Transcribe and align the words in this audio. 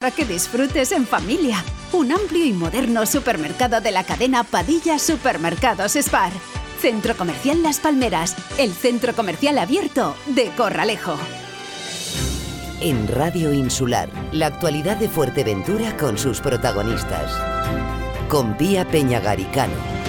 Para 0.00 0.16
que 0.16 0.24
disfrutes 0.24 0.92
en 0.92 1.06
familia. 1.06 1.62
Un 1.92 2.10
amplio 2.10 2.46
y 2.46 2.54
moderno 2.54 3.04
supermercado 3.04 3.82
de 3.82 3.90
la 3.90 4.02
cadena 4.02 4.44
Padilla 4.44 4.98
Supermercados 4.98 5.94
Spar. 5.94 6.32
Centro 6.80 7.14
Comercial 7.14 7.62
Las 7.62 7.80
Palmeras, 7.80 8.34
el 8.56 8.72
centro 8.72 9.14
comercial 9.14 9.58
abierto 9.58 10.16
de 10.28 10.46
Corralejo. 10.56 11.18
En 12.80 13.08
Radio 13.08 13.52
Insular, 13.52 14.08
la 14.32 14.46
actualidad 14.46 14.96
de 14.96 15.10
Fuerteventura 15.10 15.94
con 15.98 16.16
sus 16.16 16.40
protagonistas. 16.40 17.30
Con 18.30 18.56
Pía 18.56 18.88
Peñagaricano. 18.88 19.99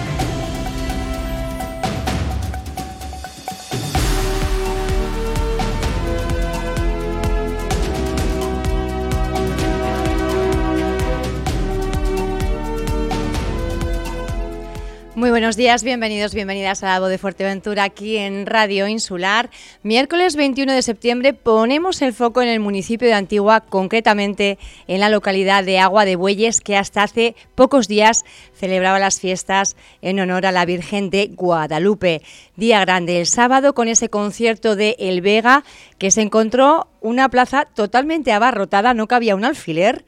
Buenos 15.41 15.57
días, 15.57 15.83
bienvenidos, 15.83 16.35
bienvenidas 16.35 16.83
a 16.83 16.89
la 16.89 16.99
voz 16.99 17.09
de 17.09 17.17
Fuerteventura 17.17 17.85
aquí 17.85 18.15
en 18.17 18.45
Radio 18.45 18.87
Insular. 18.87 19.49
Miércoles 19.81 20.35
21 20.35 20.71
de 20.71 20.83
septiembre 20.83 21.33
ponemos 21.33 22.03
el 22.03 22.13
foco 22.13 22.43
en 22.43 22.47
el 22.47 22.59
municipio 22.59 23.07
de 23.07 23.15
Antigua, 23.15 23.61
concretamente 23.61 24.59
en 24.85 24.99
la 24.99 25.09
localidad 25.09 25.63
de 25.63 25.79
Agua 25.79 26.05
de 26.05 26.15
Bueyes, 26.15 26.61
que 26.61 26.77
hasta 26.77 27.01
hace 27.01 27.35
pocos 27.55 27.87
días 27.87 28.23
celebraba 28.53 28.99
las 28.99 29.19
fiestas 29.19 29.75
en 30.03 30.19
honor 30.19 30.45
a 30.45 30.51
la 30.51 30.63
Virgen 30.63 31.09
de 31.09 31.31
Guadalupe. 31.33 32.21
Día 32.55 32.79
grande 32.81 33.19
el 33.19 33.25
sábado 33.25 33.73
con 33.73 33.87
ese 33.87 34.09
concierto 34.09 34.75
de 34.75 34.95
El 34.99 35.21
Vega, 35.21 35.63
que 35.97 36.11
se 36.11 36.21
encontró 36.21 36.87
una 37.01 37.29
plaza 37.29 37.65
totalmente 37.65 38.31
abarrotada, 38.31 38.93
no 38.93 39.07
cabía 39.07 39.35
un 39.35 39.45
alfiler 39.45 40.05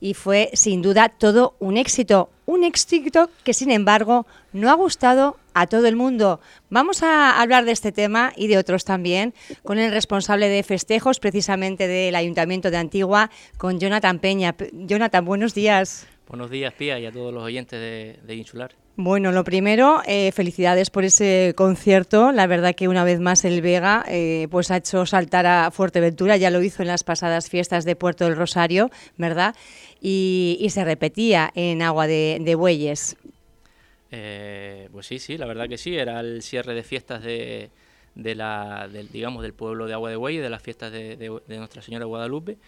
y 0.00 0.14
fue 0.14 0.50
sin 0.54 0.82
duda 0.82 1.08
todo 1.08 1.54
un 1.58 1.76
éxito. 1.76 2.30
Un 2.46 2.64
éxito 2.64 3.30
que 3.44 3.54
sin 3.54 3.70
embargo 3.70 4.26
no 4.52 4.70
ha 4.70 4.74
gustado 4.74 5.36
a 5.54 5.66
todo 5.66 5.86
el 5.86 5.96
mundo. 5.96 6.40
Vamos 6.68 7.02
a 7.02 7.40
hablar 7.40 7.64
de 7.64 7.72
este 7.72 7.92
tema 7.92 8.32
y 8.36 8.48
de 8.48 8.58
otros 8.58 8.84
también 8.84 9.34
con 9.62 9.78
el 9.78 9.92
responsable 9.92 10.48
de 10.48 10.62
festejos 10.62 11.20
precisamente 11.20 11.86
del 11.86 12.14
Ayuntamiento 12.14 12.70
de 12.70 12.78
Antigua, 12.78 13.30
con 13.56 13.78
Jonathan 13.78 14.18
Peña. 14.18 14.54
Jonathan, 14.72 15.24
buenos 15.24 15.54
días. 15.54 16.06
Buenos 16.30 16.48
días, 16.48 16.72
Pía, 16.74 16.96
y 17.00 17.06
a 17.06 17.10
todos 17.10 17.34
los 17.34 17.42
oyentes 17.42 17.80
de, 18.24 18.34
Insular. 18.36 18.70
Bueno, 18.94 19.32
lo 19.32 19.42
primero, 19.42 20.00
eh, 20.06 20.30
felicidades 20.30 20.88
por 20.88 21.04
ese 21.04 21.54
concierto. 21.56 22.30
La 22.30 22.46
verdad 22.46 22.76
que 22.76 22.86
una 22.86 23.02
vez 23.02 23.18
más 23.18 23.44
el 23.44 23.62
Vega 23.62 24.04
eh, 24.06 24.46
pues 24.48 24.70
ha 24.70 24.76
hecho 24.76 25.06
saltar 25.06 25.46
a 25.46 25.72
Fuerteventura, 25.72 26.36
ya 26.36 26.50
lo 26.50 26.62
hizo 26.62 26.82
en 26.82 26.88
las 26.88 27.02
pasadas 27.02 27.48
fiestas 27.48 27.84
de 27.84 27.96
Puerto 27.96 28.26
del 28.26 28.36
Rosario, 28.36 28.90
¿verdad? 29.16 29.56
Y, 30.00 30.66
se 30.70 30.84
repetía 30.84 31.50
en 31.54 31.82
Agua 31.82 32.06
de, 32.06 32.54
Bueyes. 32.56 33.16
Eh, 34.10 34.88
pues 34.92 35.06
sí, 35.06 35.18
sí, 35.18 35.38
la 35.38 35.46
verdad 35.46 35.68
que 35.68 35.78
sí, 35.78 35.96
era 35.96 36.20
el 36.20 36.42
cierre 36.42 36.74
de 36.74 36.82
fiestas 36.82 37.22
de, 37.22 37.70
de 38.14 38.34
la, 38.34 38.88
del, 38.88 39.10
digamos, 39.10 39.42
del 39.42 39.54
pueblo 39.54 39.86
de 39.86 39.94
Agua 39.94 40.10
de 40.10 40.16
Bueyes, 40.16 40.42
de 40.42 40.50
las 40.50 40.62
fiestas 40.62 40.92
de, 40.92 41.16
de, 41.16 41.58
Nuestra 41.58 41.82
Señora 41.82 42.04
Guadalupe. 42.04 42.58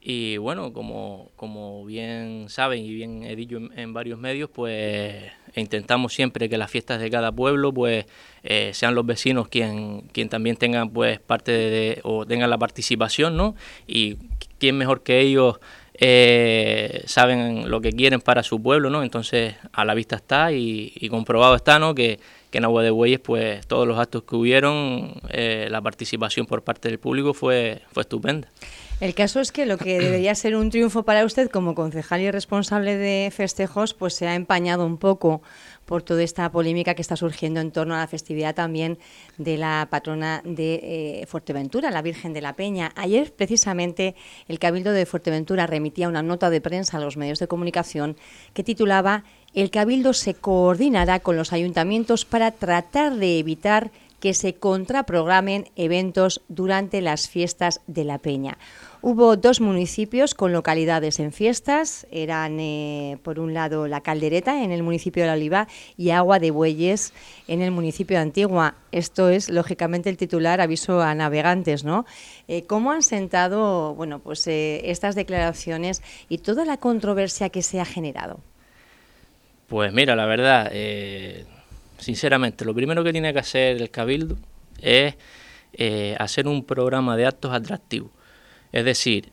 Y 0.00 0.36
bueno, 0.36 0.72
como, 0.72 1.30
como 1.34 1.84
bien 1.84 2.46
saben 2.48 2.84
y 2.84 2.94
bien 2.94 3.24
he 3.24 3.34
dicho 3.34 3.58
en, 3.74 3.92
varios 3.92 4.18
medios, 4.20 4.48
pues 4.48 5.32
intentamos 5.56 6.12
siempre 6.12 6.48
que 6.48 6.58
las 6.58 6.70
fiestas 6.70 7.00
de 7.00 7.10
cada 7.10 7.32
pueblo 7.32 7.72
pues 7.72 8.06
eh, 8.44 8.70
sean 8.72 8.94
los 8.94 9.04
vecinos 9.04 9.48
quien, 9.48 10.02
quien 10.12 10.28
también 10.28 10.56
tengan 10.56 10.90
pues 10.90 11.18
parte 11.18 11.50
de, 11.50 12.00
o 12.04 12.24
tengan 12.24 12.50
la 12.50 12.58
participación, 12.58 13.36
¿no? 13.36 13.56
Y 13.88 14.16
quién 14.58 14.78
mejor 14.78 15.02
que 15.02 15.20
ellos 15.20 15.58
eh, 15.98 17.02
saben 17.06 17.70
lo 17.70 17.80
que 17.80 17.92
quieren 17.92 18.20
para 18.20 18.42
su 18.42 18.60
pueblo, 18.60 18.90
¿no? 18.90 19.02
Entonces 19.02 19.54
a 19.72 19.84
la 19.84 19.94
vista 19.94 20.16
está 20.16 20.52
y, 20.52 21.08
comprobado 21.10 21.54
está, 21.54 21.78
¿no? 21.78 21.94
Que, 21.94 22.18
en 22.52 22.64
Agua 22.64 22.82
de 22.82 22.88
Bueyes, 22.88 23.20
pues 23.20 23.66
todos 23.66 23.86
los 23.86 23.98
actos 23.98 24.22
que 24.22 24.34
hubieron, 24.34 25.20
eh, 25.28 25.68
la 25.70 25.82
participación 25.82 26.46
por 26.46 26.64
parte 26.64 26.88
del 26.88 26.98
público 26.98 27.34
fue, 27.34 27.82
fue 27.92 28.00
estupenda. 28.00 28.48
El 28.98 29.14
caso 29.14 29.40
es 29.40 29.52
que 29.52 29.66
lo 29.66 29.76
que 29.76 29.98
debería 29.98 30.34
ser 30.34 30.56
un 30.56 30.70
triunfo 30.70 31.02
para 31.02 31.26
usted 31.26 31.50
como 31.50 31.74
concejal 31.74 32.22
y 32.22 32.30
responsable 32.30 32.96
de 32.96 33.30
festejos, 33.30 33.92
pues 33.92 34.14
se 34.14 34.26
ha 34.26 34.34
empañado 34.34 34.86
un 34.86 34.96
poco 34.96 35.42
por 35.86 36.02
toda 36.02 36.22
esta 36.22 36.50
polémica 36.50 36.94
que 36.94 37.02
está 37.02 37.16
surgiendo 37.16 37.60
en 37.60 37.70
torno 37.70 37.94
a 37.94 37.98
la 37.98 38.06
festividad 38.06 38.54
también 38.54 38.98
de 39.38 39.56
la 39.56 39.88
patrona 39.90 40.42
de 40.44 40.80
eh, 41.22 41.26
Fuerteventura, 41.26 41.90
la 41.90 42.02
Virgen 42.02 42.32
de 42.34 42.42
la 42.42 42.54
Peña. 42.54 42.92
Ayer, 42.96 43.32
precisamente, 43.32 44.14
el 44.48 44.58
Cabildo 44.58 44.92
de 44.92 45.06
Fuerteventura 45.06 45.66
remitía 45.66 46.08
una 46.08 46.22
nota 46.22 46.50
de 46.50 46.60
prensa 46.60 46.98
a 46.98 47.00
los 47.00 47.16
medios 47.16 47.38
de 47.38 47.48
comunicación 47.48 48.16
que 48.52 48.64
titulaba 48.64 49.24
El 49.54 49.70
Cabildo 49.70 50.12
se 50.12 50.34
coordinará 50.34 51.20
con 51.20 51.36
los 51.36 51.52
ayuntamientos 51.52 52.24
para 52.24 52.50
tratar 52.50 53.14
de 53.16 53.38
evitar 53.38 53.90
que 54.20 54.34
se 54.34 54.54
contraprogramen 54.54 55.68
eventos 55.76 56.42
durante 56.48 57.00
las 57.00 57.28
fiestas 57.28 57.80
de 57.86 58.04
la 58.04 58.18
Peña. 58.18 58.58
Hubo 59.02 59.36
dos 59.36 59.60
municipios 59.60 60.34
con 60.34 60.52
localidades 60.52 61.20
en 61.20 61.30
fiestas, 61.30 62.06
eran 62.10 62.58
eh, 62.58 63.18
por 63.22 63.38
un 63.38 63.52
lado 63.52 63.86
la 63.86 64.00
Caldereta 64.00 64.62
en 64.64 64.72
el 64.72 64.82
municipio 64.82 65.22
de 65.22 65.26
La 65.28 65.34
Oliva 65.34 65.68
y 65.98 66.10
Agua 66.10 66.38
de 66.38 66.50
Bueyes 66.50 67.12
en 67.46 67.60
el 67.60 67.70
municipio 67.70 68.16
de 68.16 68.22
Antigua. 68.22 68.74
Esto 68.92 69.28
es 69.28 69.50
lógicamente 69.50 70.08
el 70.08 70.16
titular 70.16 70.60
aviso 70.62 71.02
a 71.02 71.14
navegantes, 71.14 71.84
¿no? 71.84 72.06
Eh, 72.48 72.64
¿Cómo 72.66 72.90
han 72.90 73.02
sentado, 73.02 73.94
bueno, 73.94 74.18
pues 74.18 74.46
eh, 74.46 74.90
estas 74.90 75.14
declaraciones 75.14 76.02
y 76.30 76.38
toda 76.38 76.64
la 76.64 76.78
controversia 76.78 77.50
que 77.50 77.62
se 77.62 77.80
ha 77.80 77.84
generado? 77.84 78.40
Pues 79.68 79.92
mira, 79.92 80.16
la 80.16 80.26
verdad, 80.26 80.72
sinceramente, 81.98 82.64
lo 82.64 82.74
primero 82.74 83.04
que 83.04 83.12
tiene 83.12 83.32
que 83.32 83.40
hacer 83.40 83.76
el 83.76 83.90
Cabildo 83.90 84.36
es 84.80 85.16
hacer 86.18 86.46
un 86.46 86.64
programa 86.64 87.16
de 87.16 87.26
actos 87.26 87.52
atractivos 87.52 88.15
es 88.72 88.84
decir, 88.84 89.30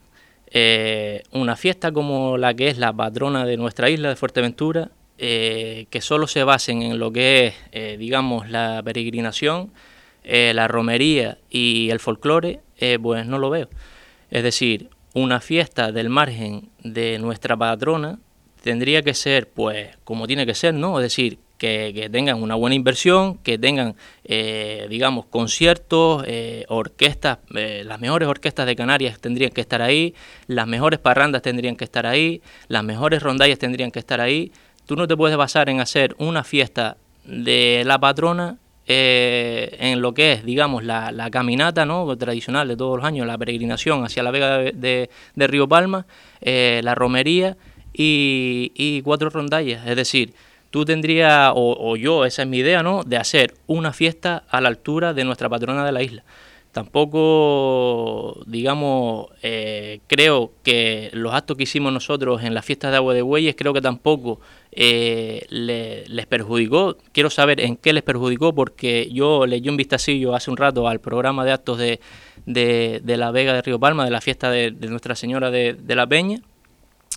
eh, 0.56 1.22
una 1.32 1.56
fiesta 1.56 1.90
como 1.92 2.38
la 2.38 2.54
que 2.54 2.68
es 2.68 2.78
la 2.78 2.92
patrona 2.92 3.44
de 3.44 3.56
nuestra 3.56 3.90
isla 3.90 4.08
de 4.08 4.16
Fuerteventura, 4.16 4.90
eh, 5.18 5.86
que 5.90 6.00
solo 6.00 6.26
se 6.26 6.44
basen 6.44 6.82
en 6.82 6.98
lo 6.98 7.12
que 7.12 7.46
es, 7.46 7.54
eh, 7.72 7.96
digamos, 7.98 8.48
la 8.48 8.80
peregrinación, 8.84 9.72
la 10.24 10.68
romería 10.68 11.36
y 11.50 11.90
el 11.90 12.00
folclore, 12.00 12.60
pues 13.02 13.26
no 13.26 13.38
lo 13.38 13.50
veo. 13.50 13.68
Es 14.30 14.42
decir, 14.42 14.88
una 15.12 15.40
fiesta 15.40 15.92
del 15.92 16.08
margen 16.08 16.70
de 16.82 17.18
nuestra 17.18 17.58
patrona 17.58 18.18
tendría 18.62 19.02
que 19.02 19.12
ser, 19.12 19.50
pues, 19.50 19.90
como 20.04 20.26
tiene 20.26 20.46
que 20.46 20.54
ser, 20.54 20.72
¿no? 20.72 20.98
Es 20.98 21.02
decir, 21.02 21.38
que, 21.64 22.08
tengan 22.10 22.42
una 22.42 22.54
buena 22.54 22.74
inversión, 22.74 23.38
que 23.38 23.58
tengan, 23.58 23.94
eh, 24.24 24.86
digamos, 24.90 25.26
conciertos, 25.26 26.24
eh, 26.26 26.64
orquestas, 26.68 27.38
eh, 27.54 27.82
las 27.86 28.00
mejores 28.00 28.28
orquestas 28.28 28.66
de 28.66 28.76
Canarias 28.76 29.18
tendrían 29.18 29.50
que 29.50 29.62
estar 29.62 29.80
ahí, 29.80 30.14
las 30.46 30.66
mejores 30.66 30.98
parrandas 30.98 31.42
tendrían 31.42 31.76
que 31.76 31.84
estar 31.84 32.06
ahí, 32.06 32.42
las 32.68 32.84
mejores 32.84 33.22
rondallas 33.22 33.58
tendrían 33.58 33.90
que 33.90 33.98
estar 33.98 34.20
ahí. 34.20 34.52
Tú 34.86 34.96
no 34.96 35.08
te 35.08 35.16
puedes 35.16 35.36
basar 35.36 35.70
en 35.70 35.80
hacer 35.80 36.14
una 36.18 36.44
fiesta 36.44 36.98
de 37.24 37.82
la 37.86 37.98
patrona 37.98 38.58
en 38.86 40.02
lo 40.02 40.12
que 40.12 40.32
es, 40.32 40.44
digamos, 40.44 40.84
la, 40.84 41.28
caminata 41.32 41.86
¿no? 41.86 42.14
tradicional 42.18 42.68
de 42.68 42.76
todos 42.76 42.98
los 42.98 43.06
años, 43.06 43.26
la 43.26 43.38
peregrinación 43.38 44.04
hacia 44.04 44.22
la 44.22 44.30
Vega 44.30 44.58
de, 44.58 45.08
Río 45.36 45.66
Palma, 45.66 46.04
la 46.42 46.94
romería 46.94 47.56
y 47.94 49.00
cuatro 49.00 49.30
rondallas. 49.30 49.86
Es 49.86 49.96
decir, 49.96 50.34
tú 50.74 50.84
tendrías, 50.84 51.52
o, 51.54 51.94
yo, 51.94 52.24
esa 52.24 52.42
es 52.42 52.48
mi 52.48 52.58
idea, 52.58 52.82
¿no?, 52.82 53.04
de 53.04 53.16
hacer 53.16 53.54
una 53.68 53.92
fiesta 53.92 54.42
a 54.48 54.60
la 54.60 54.66
altura 54.66 55.14
de 55.14 55.22
nuestra 55.22 55.48
patrona 55.48 55.86
de 55.86 55.92
la 55.92 56.02
isla. 56.02 56.24
Tampoco, 56.72 58.42
digamos, 58.48 59.28
eh, 59.44 60.00
creo 60.08 60.50
que 60.64 61.10
los 61.12 61.32
actos 61.32 61.56
que 61.56 61.62
hicimos 61.62 61.92
nosotros 61.92 62.42
en 62.42 62.54
las 62.54 62.64
fiestas 62.64 62.90
de 62.90 62.96
agua 62.96 63.14
de 63.14 63.22
bueyes, 63.22 63.54
creo 63.56 63.72
que 63.72 63.80
tampoco 63.80 64.40
eh, 64.72 65.46
les 65.48 66.26
perjudicó. 66.26 66.96
Quiero 67.12 67.30
saber 67.30 67.60
en 67.60 67.76
qué 67.76 67.92
les 67.92 68.02
perjudicó, 68.02 68.52
porque 68.52 69.08
yo 69.12 69.46
leí 69.46 69.68
un 69.68 69.76
vistacillo 69.76 70.34
hace 70.34 70.50
un 70.50 70.56
rato 70.56 70.88
al 70.88 70.98
programa 70.98 71.44
de 71.44 71.52
actos 71.52 71.78
de, 71.78 72.00
de, 72.46 73.16
la 73.16 73.30
Vega 73.30 73.52
de 73.52 73.62
Río 73.62 73.78
Palma, 73.78 74.04
de 74.04 74.10
la 74.10 74.20
fiesta 74.20 74.50
de, 74.50 74.72
Nuestra 74.72 75.14
Señora 75.14 75.52
de, 75.52 75.74
de 75.74 75.94
la 75.94 76.08
Peña, 76.08 76.40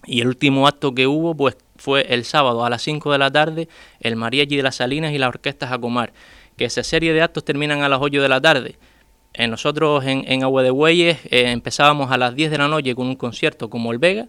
y 0.05 0.21
el 0.21 0.27
último 0.27 0.67
acto 0.67 0.93
que 0.93 1.07
hubo, 1.07 1.33
pues 1.35 1.57
fue 1.77 2.13
el 2.13 2.25
sábado 2.25 2.65
a 2.65 2.69
las 2.69 2.81
5 2.81 3.11
de 3.11 3.17
la 3.17 3.31
tarde, 3.31 3.67
el 3.99 4.15
Mariachi 4.15 4.57
de 4.57 4.63
las 4.63 4.75
Salinas 4.75 5.13
y 5.13 5.17
las 5.17 5.29
orquestas 5.29 5.69
Jacomar, 5.69 6.13
que 6.57 6.65
esa 6.65 6.83
serie 6.83 7.13
de 7.13 7.21
actos 7.21 7.45
terminan 7.45 7.81
a 7.81 7.89
las 7.89 7.99
8 8.01 8.21
de 8.21 8.29
la 8.29 8.41
tarde. 8.41 8.75
Eh, 9.33 9.47
nosotros 9.47 10.03
en, 10.05 10.23
en 10.27 10.43
Agua 10.43 10.63
de 10.63 10.71
Bueyes 10.71 11.19
eh, 11.25 11.51
empezábamos 11.51 12.11
a 12.11 12.17
las 12.17 12.35
10 12.35 12.51
de 12.51 12.57
la 12.57 12.67
noche 12.67 12.95
con 12.95 13.07
un 13.07 13.15
concierto 13.15 13.69
como 13.69 13.91
el 13.91 13.99
Vega, 13.99 14.27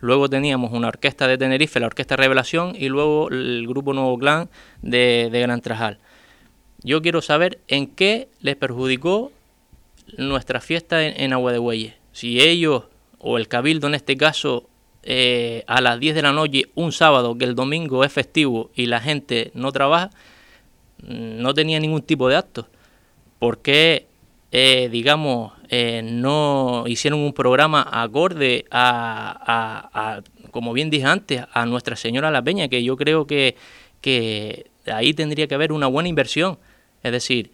luego 0.00 0.28
teníamos 0.28 0.72
una 0.72 0.88
orquesta 0.88 1.26
de 1.26 1.38
Tenerife, 1.38 1.80
la 1.80 1.86
Orquesta 1.86 2.16
Revelación, 2.16 2.74
y 2.78 2.88
luego 2.88 3.28
el 3.30 3.66
grupo 3.66 3.92
Nuevo 3.92 4.18
Clan 4.18 4.48
de, 4.82 5.30
Gran 5.32 5.60
Trajal. 5.60 5.98
Yo 6.82 7.02
quiero 7.02 7.22
saber 7.22 7.60
en 7.68 7.86
qué 7.86 8.28
les 8.40 8.56
perjudicó 8.56 9.32
nuestra 10.16 10.60
fiesta 10.60 11.06
en, 11.06 11.20
en 11.20 11.32
Agua 11.32 11.52
de 11.52 11.58
Bueyes. 11.58 11.94
Si 12.12 12.40
ellos, 12.40 12.84
o 13.18 13.38
el 13.38 13.48
Cabildo 13.48 13.86
en 13.86 13.94
este 13.94 14.16
caso, 14.16 14.69
eh, 15.02 15.64
a 15.66 15.80
las 15.80 15.98
10 15.98 16.14
de 16.14 16.22
la 16.22 16.32
noche 16.32 16.64
un 16.74 16.92
sábado 16.92 17.38
que 17.38 17.44
el 17.44 17.54
domingo 17.54 18.04
es 18.04 18.12
festivo 18.12 18.70
y 18.74 18.86
la 18.86 19.00
gente 19.00 19.50
no 19.54 19.72
trabaja, 19.72 20.10
mm, 21.02 21.40
no 21.40 21.54
tenía 21.54 21.80
ningún 21.80 22.02
tipo 22.02 22.28
de 22.28 22.36
acto. 22.36 22.68
¿Por 23.38 23.62
qué, 23.62 24.06
eh, 24.52 24.88
digamos, 24.90 25.52
eh, 25.70 26.02
no 26.04 26.84
hicieron 26.86 27.20
un 27.20 27.32
programa 27.32 27.88
acorde 27.90 28.66
a, 28.70 30.20
como 30.50 30.72
bien 30.72 30.90
dije 30.90 31.06
antes, 31.06 31.44
a 31.52 31.64
Nuestra 31.66 31.96
Señora 31.96 32.30
La 32.30 32.42
Peña, 32.42 32.68
que 32.68 32.82
yo 32.84 32.96
creo 32.96 33.26
que, 33.26 33.56
que 34.00 34.70
ahí 34.86 35.14
tendría 35.14 35.46
que 35.46 35.54
haber 35.54 35.72
una 35.72 35.86
buena 35.86 36.08
inversión? 36.08 36.58
Es 37.02 37.12
decir, 37.12 37.52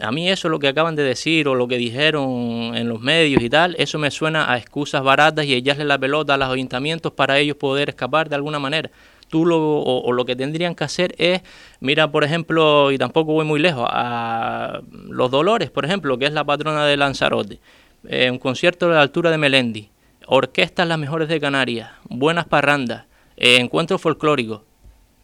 a 0.00 0.10
mí 0.12 0.30
eso, 0.30 0.48
lo 0.48 0.58
que 0.58 0.68
acaban 0.68 0.96
de 0.96 1.02
decir 1.02 1.46
o 1.46 1.54
lo 1.54 1.68
que 1.68 1.76
dijeron 1.76 2.74
en 2.74 2.88
los 2.88 3.00
medios 3.00 3.42
y 3.42 3.50
tal, 3.50 3.76
eso 3.78 3.98
me 3.98 4.10
suena 4.10 4.50
a 4.50 4.56
excusas 4.56 5.02
baratas 5.02 5.44
y 5.44 5.54
echarle 5.54 5.84
la 5.84 5.98
pelota 5.98 6.34
a 6.34 6.36
los 6.36 6.48
ayuntamientos 6.48 7.12
para 7.12 7.38
ellos 7.38 7.56
poder 7.56 7.90
escapar 7.90 8.28
de 8.28 8.36
alguna 8.36 8.58
manera. 8.58 8.90
Tú 9.28 9.44
lo, 9.44 9.80
o, 9.80 10.12
lo 10.12 10.24
que 10.24 10.36
tendrían 10.36 10.74
que 10.74 10.84
hacer 10.84 11.14
es, 11.18 11.42
mira, 11.80 12.10
por 12.10 12.24
ejemplo, 12.24 12.92
y 12.92 12.98
tampoco 12.98 13.32
voy 13.32 13.44
muy 13.44 13.58
lejos, 13.58 13.86
a 13.90 14.80
Los 15.08 15.30
Dolores, 15.30 15.70
por 15.70 15.84
ejemplo, 15.84 16.18
que 16.18 16.26
es 16.26 16.32
la 16.32 16.44
patrona 16.44 16.86
de 16.86 16.96
Lanzarote, 16.96 17.58
eh, 18.06 18.30
un 18.30 18.38
concierto 18.38 18.88
de 18.88 18.94
la 18.94 19.00
altura 19.00 19.30
de 19.30 19.38
Melendi, 19.38 19.90
orquestas 20.26 20.86
las 20.86 20.98
mejores 20.98 21.28
de 21.28 21.40
Canarias, 21.40 21.90
buenas 22.08 22.44
parrandas, 22.46 23.06
eh, 23.36 23.56
encuentros 23.56 24.00
folclóricos, 24.00 24.60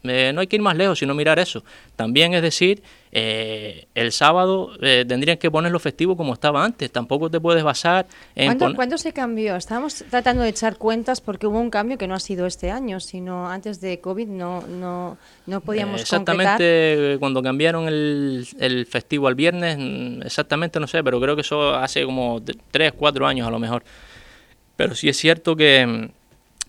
eh, 0.02 0.32
no 0.34 0.40
hay 0.40 0.46
que 0.46 0.56
ir 0.56 0.62
más 0.62 0.76
lejos, 0.76 0.98
sino 0.98 1.14
mirar 1.14 1.38
eso. 1.38 1.62
También 1.96 2.34
es 2.34 2.42
decir, 2.42 2.82
eh, 3.12 3.88
el 3.96 4.12
sábado 4.12 4.70
eh, 4.80 5.04
tendrían 5.06 5.36
que 5.36 5.50
ponerlo 5.50 5.80
festivo 5.80 6.16
como 6.16 6.32
estaba 6.32 6.64
antes. 6.64 6.90
Tampoco 6.92 7.30
te 7.30 7.40
puedes 7.40 7.64
basar 7.64 8.06
en... 8.36 8.56
¿Cuándo, 8.74 8.98
se 8.98 9.12
cambió? 9.12 9.56
Estábamos 9.56 10.04
tratando 10.10 10.42
de 10.42 10.50
echar 10.50 10.76
cuentas 10.76 11.20
porque 11.20 11.46
hubo 11.46 11.58
un 11.58 11.70
cambio 11.70 11.98
que 11.98 12.06
no 12.06 12.14
ha 12.14 12.20
sido 12.20 12.46
este 12.46 12.70
año, 12.70 13.00
sino 13.00 13.48
antes 13.48 13.80
de 13.80 14.00
COVID 14.00 14.28
no, 14.28 14.62
no, 14.62 15.18
no 15.46 15.60
podíamos 15.60 16.00
Exactamente 16.00 17.16
cuando 17.18 17.42
cambiaron 17.42 17.88
el, 17.88 18.46
el, 18.58 18.86
festivo 18.86 19.26
al 19.26 19.34
viernes, 19.34 19.76
mm, 19.78 20.22
exactamente 20.22 20.78
no 20.78 20.86
sé, 20.86 21.02
pero 21.02 21.20
creo 21.20 21.34
que 21.34 21.42
eso 21.42 21.74
hace 21.74 22.04
como 22.04 22.40
tres, 22.70 22.92
cuatro 22.92 23.26
años 23.26 23.46
a 23.46 23.50
lo 23.50 23.58
mejor. 23.58 23.82
Pero 24.76 24.94
sí 24.94 25.08
es 25.08 25.16
cierto 25.16 25.56
que 25.56 25.86
mm, 25.86 26.20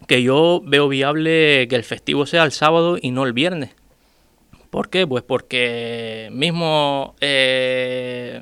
que 0.07 0.23
yo 0.23 0.61
veo 0.65 0.88
viable 0.88 1.67
que 1.69 1.75
el 1.75 1.83
festivo 1.83 2.25
sea 2.25 2.43
el 2.43 2.51
sábado 2.51 2.97
y 2.99 3.11
no 3.11 3.25
el 3.25 3.33
viernes. 3.33 3.75
¿Por 4.71 4.89
qué? 4.89 5.06
Pues 5.06 5.21
porque 5.21 6.29
mismo 6.31 7.13
eh, 7.19 8.41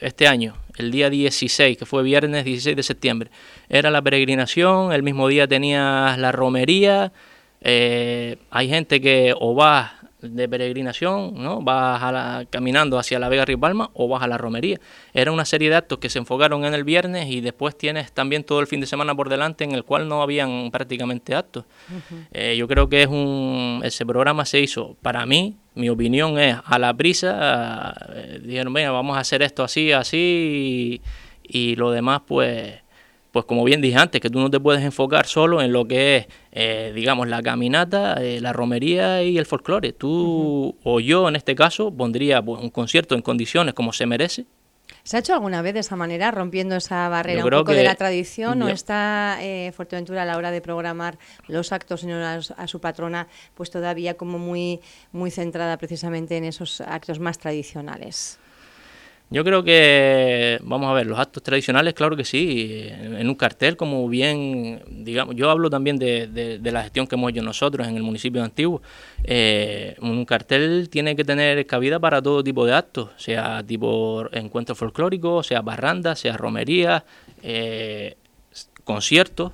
este 0.00 0.26
año, 0.26 0.56
el 0.78 0.90
día 0.90 1.10
16, 1.10 1.76
que 1.76 1.84
fue 1.84 2.02
viernes 2.02 2.46
16 2.46 2.74
de 2.74 2.82
septiembre, 2.82 3.30
era 3.68 3.90
la 3.90 4.00
peregrinación, 4.00 4.92
el 4.92 5.02
mismo 5.02 5.28
día 5.28 5.46
tenías 5.46 6.18
la 6.18 6.32
romería, 6.32 7.12
eh, 7.60 8.38
hay 8.50 8.68
gente 8.70 9.02
que 9.02 9.34
o 9.38 9.54
va 9.54 10.03
de 10.30 10.48
peregrinación, 10.48 11.34
¿no? 11.34 11.60
Vas 11.62 12.02
a 12.02 12.44
caminando 12.50 12.98
hacia 12.98 13.18
la 13.18 13.28
Vega 13.28 13.44
Río 13.44 13.58
Palma 13.58 13.90
o 13.94 14.08
vas 14.08 14.22
a 14.22 14.26
la 14.26 14.38
romería. 14.38 14.80
Era 15.12 15.32
una 15.32 15.44
serie 15.44 15.70
de 15.70 15.76
actos 15.76 15.98
que 15.98 16.08
se 16.08 16.18
enfocaron 16.18 16.64
en 16.64 16.74
el 16.74 16.84
viernes 16.84 17.28
y 17.28 17.40
después 17.40 17.76
tienes 17.76 18.12
también 18.12 18.44
todo 18.44 18.60
el 18.60 18.66
fin 18.66 18.80
de 18.80 18.86
semana 18.86 19.14
por 19.14 19.28
delante 19.28 19.64
en 19.64 19.72
el 19.72 19.84
cual 19.84 20.08
no 20.08 20.22
habían 20.22 20.70
prácticamente 20.70 21.34
actos. 21.34 21.64
Eh, 22.32 22.56
yo 22.56 22.68
creo 22.68 22.88
que 22.88 23.02
es 23.02 23.08
un 23.08 23.80
ese 23.84 24.06
programa 24.06 24.44
se 24.44 24.60
hizo 24.60 24.96
para 25.02 25.26
mí, 25.26 25.56
mi 25.74 25.88
opinión 25.88 26.38
es 26.38 26.56
a 26.64 26.78
la 26.78 26.94
prisa, 26.94 27.94
eh, 28.14 28.40
dijeron, 28.42 28.72
venga, 28.72 28.90
vamos 28.90 29.16
a 29.16 29.20
hacer 29.20 29.42
esto 29.42 29.64
así, 29.64 29.92
así 29.92 31.00
y, 31.42 31.70
y 31.72 31.76
lo 31.76 31.90
demás 31.90 32.22
pues 32.26 32.83
pues 33.34 33.46
como 33.46 33.64
bien 33.64 33.80
dije 33.80 33.98
antes, 33.98 34.20
que 34.20 34.30
tú 34.30 34.38
no 34.38 34.48
te 34.48 34.60
puedes 34.60 34.84
enfocar 34.84 35.26
solo 35.26 35.60
en 35.60 35.72
lo 35.72 35.88
que 35.88 36.18
es, 36.18 36.26
eh, 36.52 36.92
digamos, 36.94 37.26
la 37.26 37.42
caminata, 37.42 38.22
eh, 38.22 38.40
la 38.40 38.52
romería 38.52 39.24
y 39.24 39.38
el 39.38 39.44
folclore. 39.44 39.92
Tú 39.92 40.76
o 40.84 41.00
yo, 41.00 41.28
en 41.28 41.34
este 41.34 41.56
caso, 41.56 41.90
pondría 41.90 42.40
pues, 42.40 42.62
un 42.62 42.70
concierto 42.70 43.16
en 43.16 43.22
condiciones 43.22 43.74
como 43.74 43.92
se 43.92 44.06
merece. 44.06 44.46
¿Se 45.02 45.16
ha 45.16 45.18
hecho 45.18 45.34
alguna 45.34 45.62
vez 45.62 45.74
de 45.74 45.80
esa 45.80 45.96
manera, 45.96 46.30
rompiendo 46.30 46.76
esa 46.76 47.08
barrera 47.08 47.44
un 47.44 47.50
poco 47.50 47.72
de 47.72 47.82
la 47.82 47.96
tradición? 47.96 48.62
¿O 48.62 48.68
está 48.68 49.38
eh, 49.40 49.72
Fuerteventura 49.72 50.22
a 50.22 50.26
la 50.26 50.36
hora 50.36 50.52
de 50.52 50.60
programar 50.60 51.18
los 51.48 51.72
actos 51.72 52.04
en 52.04 52.12
honor 52.12 52.40
a 52.56 52.66
su 52.68 52.80
patrona, 52.80 53.26
pues 53.54 53.68
todavía 53.68 54.14
como 54.14 54.38
muy, 54.38 54.80
muy 55.10 55.32
centrada 55.32 55.76
precisamente 55.76 56.36
en 56.36 56.44
esos 56.44 56.80
actos 56.80 57.18
más 57.18 57.40
tradicionales? 57.40 58.38
Yo 59.30 59.42
creo 59.42 59.64
que, 59.64 60.60
vamos 60.62 60.88
a 60.90 60.92
ver, 60.92 61.06
los 61.06 61.18
actos 61.18 61.42
tradicionales, 61.42 61.94
claro 61.94 62.14
que 62.14 62.24
sí, 62.24 62.86
en 62.90 63.28
un 63.28 63.34
cartel, 63.34 63.76
como 63.76 64.06
bien, 64.08 64.82
digamos, 64.88 65.34
yo 65.34 65.50
hablo 65.50 65.70
también 65.70 65.98
de, 65.98 66.60
la 66.62 66.82
gestión 66.82 67.06
que 67.06 67.16
hemos 67.16 67.30
hecho 67.30 67.42
nosotros 67.42 67.88
en 67.88 67.96
el 67.96 68.02
municipio 68.02 68.42
de 68.42 68.44
Antiguo. 68.44 68.82
Eh, 69.24 69.96
un 70.00 70.24
cartel 70.24 70.88
tiene 70.90 71.16
que 71.16 71.24
tener 71.24 71.66
cabida 71.66 71.98
para 71.98 72.20
todo 72.20 72.44
tipo 72.44 72.66
de 72.66 72.74
actos, 72.74 73.10
sea 73.16 73.62
tipo 73.66 74.24
encuentro 74.32 74.74
folclórico, 74.74 75.42
sea 75.42 75.62
barranda, 75.62 76.14
sea 76.16 76.36
romería, 76.36 77.04
eh, 77.42 78.16
conciertos, 78.84 79.52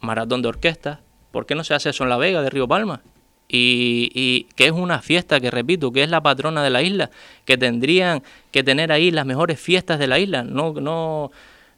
maratón 0.00 0.42
de 0.42 0.48
orquesta. 0.48 1.00
¿Por 1.30 1.46
qué 1.46 1.54
no 1.54 1.64
se 1.64 1.74
hace 1.74 1.90
eso 1.90 2.02
en 2.04 2.10
La 2.10 2.16
Vega 2.16 2.42
de 2.42 2.50
Río 2.50 2.66
Palma? 2.66 3.02
Y, 3.52 4.46
que 4.54 4.66
es 4.66 4.72
una 4.72 5.00
fiesta 5.02 5.40
que 5.40 5.50
repito 5.50 5.90
que 5.92 6.02
es 6.02 6.10
la 6.10 6.20
patrona 6.20 6.62
de 6.62 6.70
la 6.70 6.82
isla 6.82 7.10
que 7.44 7.56
tendrían 7.56 8.22
que 8.52 8.62
tener 8.62 8.92
ahí 8.92 9.10
las 9.10 9.26
mejores 9.26 9.58
fiestas 9.60 9.98
de 9.98 10.06
la 10.06 10.18
isla 10.18 10.44
no 10.44 10.72
no 10.74 11.30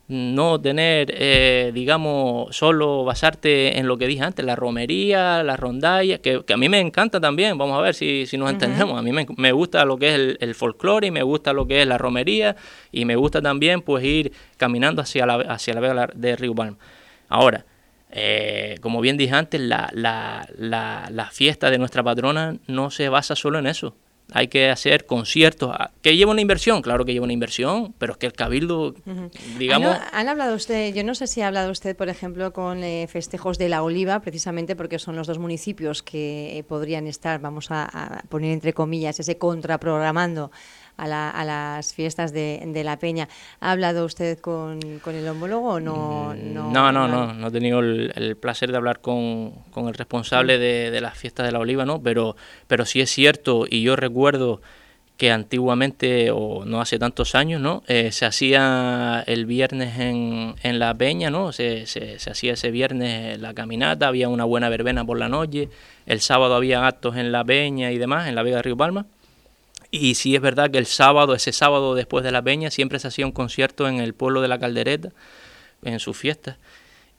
no 0.08 0.60
tener 0.60 1.14
eh, 1.16 1.70
digamos 1.72 2.54
solo 2.54 3.04
basarte 3.04 3.78
en 3.78 3.86
lo 3.86 3.96
que 3.96 4.06
dije 4.06 4.22
antes 4.22 4.44
la 4.44 4.56
romería 4.56 5.42
la 5.42 5.56
rondalla 5.56 6.18
que, 6.18 6.44
a 6.46 6.56
mí 6.56 6.68
me 6.68 6.80
encanta 6.80 7.20
también 7.20 7.56
vamos 7.56 7.78
a 7.78 7.80
ver 7.80 7.94
si, 7.94 8.26
si 8.26 8.36
nos 8.36 8.50
entendemos 8.50 8.98
a 8.98 9.02
mí 9.02 9.10
me, 9.12 9.52
gusta 9.52 9.84
lo 9.86 9.96
que 9.96 10.08
es 10.08 10.14
el, 10.14 10.38
el, 10.40 10.54
folclore 10.54 11.06
y 11.06 11.10
me 11.10 11.22
gusta 11.22 11.54
lo 11.54 11.66
que 11.66 11.80
es 11.80 11.88
la 11.88 11.96
romería 11.96 12.56
y 12.90 13.06
me 13.06 13.16
gusta 13.16 13.40
también 13.40 13.80
pues 13.80 14.04
ir 14.04 14.32
caminando 14.58 15.00
hacia 15.00 15.24
la 15.24 15.34
hacia 15.36 15.72
la 15.74 15.80
vega 15.80 16.10
de 16.14 16.36
Río 16.36 16.54
Palma. 16.54 16.76
Ahora 17.28 17.64
eh, 18.12 18.76
como 18.82 19.00
bien 19.00 19.16
dije 19.16 19.34
antes, 19.34 19.60
la, 19.60 19.90
la, 19.94 20.46
la, 21.10 21.30
fiesta 21.30 21.70
de 21.70 21.78
nuestra 21.78 22.02
patrona 22.02 22.58
no 22.66 22.90
se 22.90 23.08
basa 23.08 23.34
solo 23.34 23.58
en 23.58 23.66
eso. 23.66 23.96
Hay 24.34 24.48
que 24.48 24.70
hacer 24.70 25.06
conciertos. 25.06 25.70
Ah, 25.72 25.90
¿Que 26.00 26.16
lleva 26.16 26.30
una 26.30 26.42
inversión? 26.42 26.82
Claro 26.82 27.04
que 27.04 27.12
lleva 27.12 27.24
una 27.24 27.32
inversión, 27.32 27.94
pero 27.98 28.12
es 28.12 28.18
que 28.18 28.26
el 28.26 28.34
cabildo, 28.34 28.94
digamos... 29.58 29.96
¿Han, 30.12 30.28
hablado 30.28 30.54
usted, 30.54 30.94
yo 30.94 31.04
no 31.04 31.14
sé 31.14 31.26
si 31.26 31.40
ha 31.40 31.48
hablado 31.48 31.70
usted, 31.70 31.96
por 31.96 32.08
ejemplo, 32.08 32.52
con 32.52 32.84
eh, 32.84 33.06
festejos 33.08 33.58
de 33.58 33.68
la 33.68 33.82
Oliva, 33.82 34.20
precisamente 34.20 34.76
porque 34.76 34.98
son 34.98 35.16
los 35.16 35.26
dos 35.26 35.38
municipios 35.38 36.02
que 36.02 36.58
eh, 36.58 36.64
podrían 36.64 37.06
estar, 37.06 37.40
vamos 37.40 37.70
a, 37.70 37.84
a 37.84 38.22
poner 38.28 38.52
entre 38.52 38.74
comillas, 38.74 39.20
ese 39.20 39.38
contraprogramando 39.38 40.50
a, 40.96 41.44
las 41.44 41.94
fiestas 41.94 42.32
de, 42.32 42.82
La 42.84 42.98
Peña. 42.98 43.28
¿Ha 43.60 43.72
hablado 43.72 44.04
usted 44.04 44.38
con, 44.38 44.80
el 44.82 45.28
homólogo 45.28 45.74
o 45.74 45.80
no? 45.80 46.34
Mm, 46.36 46.72
no, 46.72 46.92
no, 46.92 47.08
no, 47.08 47.32
no, 47.32 47.48
he 47.48 47.50
tenido 47.50 47.80
el, 47.80 48.36
placer 48.40 48.70
de 48.70 48.76
hablar 48.76 49.00
con, 49.00 49.52
el 49.76 49.94
responsable 49.94 50.58
de, 50.58 51.00
las 51.00 51.16
fiestas 51.16 51.46
de 51.46 51.52
la 51.52 51.58
Oliva, 51.58 51.84
¿no? 51.84 52.02
Pero, 52.02 52.36
pero 52.66 52.84
sí 52.84 53.00
es 53.00 53.10
cierto, 53.10 53.66
y 53.68 53.82
yo 53.82 53.96
recuerdo 53.96 54.60
que 55.16 55.30
antiguamente, 55.30 56.30
o 56.32 56.64
no 56.64 56.80
hace 56.80 56.98
tantos 56.98 57.34
años, 57.34 57.60
¿no? 57.60 57.82
Eh, 57.86 58.10
se 58.10 58.26
hacía 58.26 59.22
el 59.26 59.46
viernes 59.46 59.98
en, 60.00 60.56
en 60.62 60.78
La 60.78 60.94
Peña, 60.94 61.30
¿no? 61.30 61.52
Se, 61.52 61.86
se, 61.86 62.18
se, 62.18 62.30
hacía 62.30 62.54
ese 62.54 62.70
viernes 62.70 63.38
la 63.40 63.54
caminata, 63.54 64.08
había 64.08 64.28
una 64.28 64.44
buena 64.44 64.68
verbena 64.68 65.04
por 65.04 65.18
la 65.18 65.28
noche, 65.28 65.68
el 66.06 66.20
sábado 66.20 66.56
había 66.56 66.86
actos 66.86 67.16
en 67.16 67.30
La 67.30 67.44
Peña 67.44 67.92
y 67.92 67.98
demás, 67.98 68.26
en 68.26 68.34
la 68.34 68.42
Vega 68.42 68.56
de 68.56 68.62
Río 68.62 68.76
Palma. 68.76 69.06
Y 69.94 70.14
sí 70.14 70.34
es 70.34 70.40
verdad 70.40 70.70
que 70.70 70.78
el 70.78 70.86
sábado, 70.86 71.34
ese 71.34 71.52
sábado 71.52 71.94
después 71.94 72.24
de 72.24 72.32
la 72.32 72.40
peña, 72.40 72.70
siempre 72.70 72.98
se 72.98 73.08
hacía 73.08 73.26
un 73.26 73.32
concierto 73.32 73.86
en 73.86 74.00
el 74.00 74.14
pueblo 74.14 74.40
de 74.40 74.48
la 74.48 74.58
Caldereta, 74.58 75.10
en 75.82 76.00
sus 76.00 76.16
fiestas. 76.16 76.56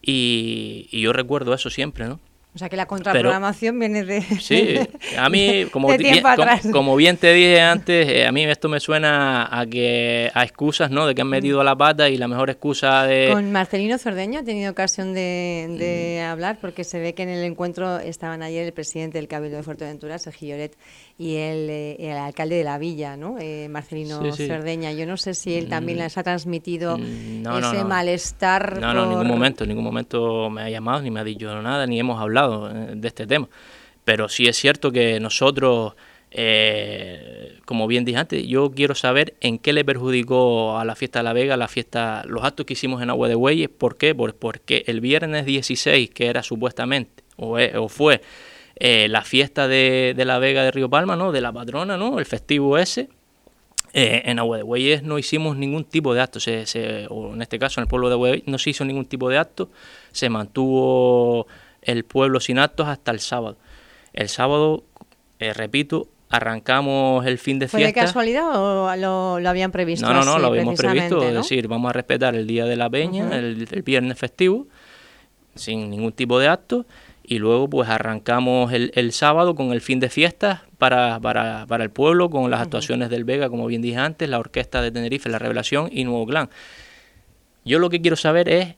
Y, 0.02 0.88
y 0.90 1.00
yo 1.00 1.12
recuerdo 1.12 1.54
eso 1.54 1.70
siempre, 1.70 2.08
¿no? 2.08 2.18
O 2.54 2.58
sea 2.58 2.68
que 2.68 2.76
la 2.76 2.86
contraprogramación 2.86 3.80
viene 3.80 4.04
de. 4.04 4.22
Sí, 4.40 4.78
a 5.18 5.28
mí, 5.28 5.66
como, 5.72 5.88
bien, 5.96 6.22
como, 6.70 6.94
bien 6.94 7.16
te 7.16 7.32
dije 7.32 7.60
antes, 7.60 8.08
eh, 8.08 8.26
a 8.26 8.32
mí 8.32 8.44
esto 8.44 8.68
me 8.68 8.78
suena 8.78 9.48
a 9.50 9.66
que 9.66 10.30
a 10.32 10.44
excusas, 10.44 10.88
¿no? 10.88 11.04
De 11.04 11.16
que 11.16 11.22
han 11.22 11.28
metido 11.28 11.64
la 11.64 11.74
pata 11.74 12.08
y 12.08 12.16
la 12.16 12.28
mejor 12.28 12.50
excusa 12.50 13.06
de. 13.06 13.30
Con 13.32 13.50
Marcelino 13.50 13.98
Zordeño 13.98 14.40
he 14.40 14.42
tenido 14.44 14.70
ocasión 14.70 15.14
de, 15.14 16.20
mm. 16.20 16.30
hablar 16.30 16.58
porque 16.60 16.84
se 16.84 17.00
ve 17.00 17.12
que 17.14 17.24
en 17.24 17.30
el 17.30 17.42
encuentro 17.42 17.98
estaban 17.98 18.40
ayer 18.42 18.64
el 18.64 18.72
presidente 18.72 19.18
del 19.18 19.26
Cabildo 19.26 19.56
de 19.56 19.64
Fuerteventura, 19.64 20.20
Sergio 20.20 20.50
Lloret, 20.50 20.76
y 21.16 21.36
el, 21.36 21.70
eh, 21.70 21.96
el 21.98 22.16
alcalde 22.16 22.56
de 22.56 22.64
la 22.64 22.76
villa, 22.78 23.16
¿no? 23.16 23.36
Eh, 23.38 23.68
Marcelino 23.68 24.32
Cerdeña. 24.32 24.92
Yo 24.92 25.06
no 25.06 25.16
sé 25.16 25.34
si 25.34 25.54
él 25.54 25.68
también 25.68 25.98
mm. 25.98 26.02
les 26.02 26.18
ha 26.18 26.22
transmitido 26.24 26.98
mm, 26.98 27.46
ese 27.58 27.84
malestar. 27.84 28.80
No, 28.80 28.92
no, 28.92 29.04
en 29.04 29.10
ningún 29.10 29.28
momento, 29.28 29.64
en 29.64 29.68
ningún 29.68 29.84
momento 29.84 30.50
me 30.50 30.62
ha 30.62 30.70
llamado, 30.70 31.02
ni 31.02 31.10
me 31.10 31.20
ha 31.20 31.24
dicho 31.24 31.62
nada, 31.62 31.86
ni 31.86 32.00
hemos 32.00 32.20
hablado 32.20 32.68
eh, 32.70 32.94
de 32.96 33.08
este 33.08 33.26
tema. 33.26 33.48
Pero 34.04 34.28
sí 34.28 34.46
es 34.46 34.56
cierto 34.56 34.90
que 34.90 35.18
nosotros, 35.20 35.94
eh, 36.30 37.58
como 37.64 37.86
bien 37.86 38.04
dije 38.04 38.18
antes, 38.18 38.46
yo 38.46 38.72
quiero 38.72 38.94
saber 38.94 39.34
en 39.40 39.58
qué 39.58 39.72
le 39.72 39.84
perjudicó 39.84 40.78
a 40.78 40.84
la 40.84 40.96
fiesta 40.96 41.20
de 41.20 41.22
La 41.22 41.32
Vega, 41.32 41.56
la 41.56 41.68
fiesta, 41.68 42.22
los 42.26 42.44
actos 42.44 42.66
que 42.66 42.74
hicimos 42.74 43.02
en 43.02 43.10
Agua 43.10 43.28
de 43.28 43.36
Bueyes. 43.36 43.70
¿Por 43.70 43.96
qué? 43.96 44.14
Pues 44.14 44.34
porque 44.34 44.84
el 44.88 45.00
viernes 45.00 45.46
16, 45.46 46.10
que 46.10 46.26
era 46.26 46.42
supuestamente, 46.42 47.22
o, 47.36 47.88
fue 47.88 48.20
eh, 48.76 49.08
la 49.08 49.22
fiesta 49.22 49.68
de, 49.68 50.14
La 50.16 50.38
Vega 50.38 50.62
de 50.62 50.70
Río 50.70 50.88
Palma, 50.90 51.16
¿no? 51.16 51.32
De 51.32 51.40
la 51.40 51.52
patrona, 51.52 51.96
¿no? 51.96 52.18
El 52.18 52.26
festivo 52.26 52.78
ese. 52.78 53.08
Eh, 53.92 54.22
en 54.24 54.40
Agua 54.40 54.56
de 54.56 54.64
Bueyes 54.64 55.04
no 55.04 55.18
hicimos 55.18 55.56
ningún 55.56 55.84
tipo 55.84 56.14
de 56.14 56.20
acto, 56.20 56.40
se, 56.40 57.06
o 57.10 57.32
en 57.32 57.42
este 57.42 57.60
caso 57.60 57.80
en 57.80 57.82
el 57.82 57.88
pueblo 57.88 58.08
de 58.08 58.14
Agua 58.14 58.30
no 58.46 58.58
se 58.58 58.70
hizo 58.70 58.84
ningún 58.84 59.04
tipo 59.04 59.28
de 59.28 59.38
acto, 59.38 59.70
se 60.10 60.28
mantuvo 60.28 61.46
el 61.80 62.04
pueblo 62.04 62.40
sin 62.40 62.58
actos 62.58 62.88
hasta 62.88 63.12
el 63.12 63.20
sábado. 63.20 63.56
El 64.12 64.28
sábado, 64.28 64.82
repito, 65.38 66.08
arrancamos 66.34 67.24
el 67.26 67.38
fin 67.38 67.58
de 67.58 67.66
fiesta. 67.66 67.78
¿Fue 67.78 67.86
de 67.86 67.92
casualidad 67.92 68.50
o 68.54 68.96
lo, 68.96 69.48
habían 69.48 69.70
previsto? 69.70 70.06
No, 70.06 70.14
no, 70.14 70.24
no, 70.24 70.38
lo 70.38 70.48
habíamos 70.48 70.76
previsto. 70.76 71.22
Es 71.22 71.34
decir, 71.34 71.68
vamos 71.68 71.90
a 71.90 71.92
respetar 71.92 72.34
el 72.34 72.46
día 72.46 72.64
de 72.64 72.76
la 72.76 72.90
peña, 72.90 73.36
el, 73.36 73.66
viernes 73.84 74.18
festivo, 74.18 74.66
sin 75.54 75.90
ningún 75.90 76.12
tipo 76.12 76.38
de 76.38 76.48
acto. 76.48 76.86
Y 77.26 77.38
luego 77.38 77.70
pues 77.70 77.88
arrancamos 77.88 78.72
el, 78.72 79.12
sábado 79.12 79.54
con 79.54 79.72
el 79.72 79.80
fin 79.80 79.98
de 79.98 80.10
fiesta 80.10 80.66
para, 80.76 81.18
para, 81.20 81.66
para 81.66 81.82
el 81.82 81.90
pueblo, 81.90 82.28
con 82.28 82.50
las 82.50 82.60
actuaciones 82.60 83.08
del 83.08 83.24
Vega, 83.24 83.48
como 83.48 83.66
bien 83.66 83.80
dije 83.80 83.96
antes, 83.96 84.28
la 84.28 84.38
orquesta 84.38 84.82
de 84.82 84.92
Tenerife, 84.92 85.30
La 85.30 85.38
Revelación 85.38 85.88
y 85.90 86.04
Nuevo 86.04 86.26
Clan. 86.26 86.50
Yo 87.64 87.78
lo 87.78 87.88
que 87.88 88.02
quiero 88.02 88.16
saber 88.16 88.48
es 88.50 88.74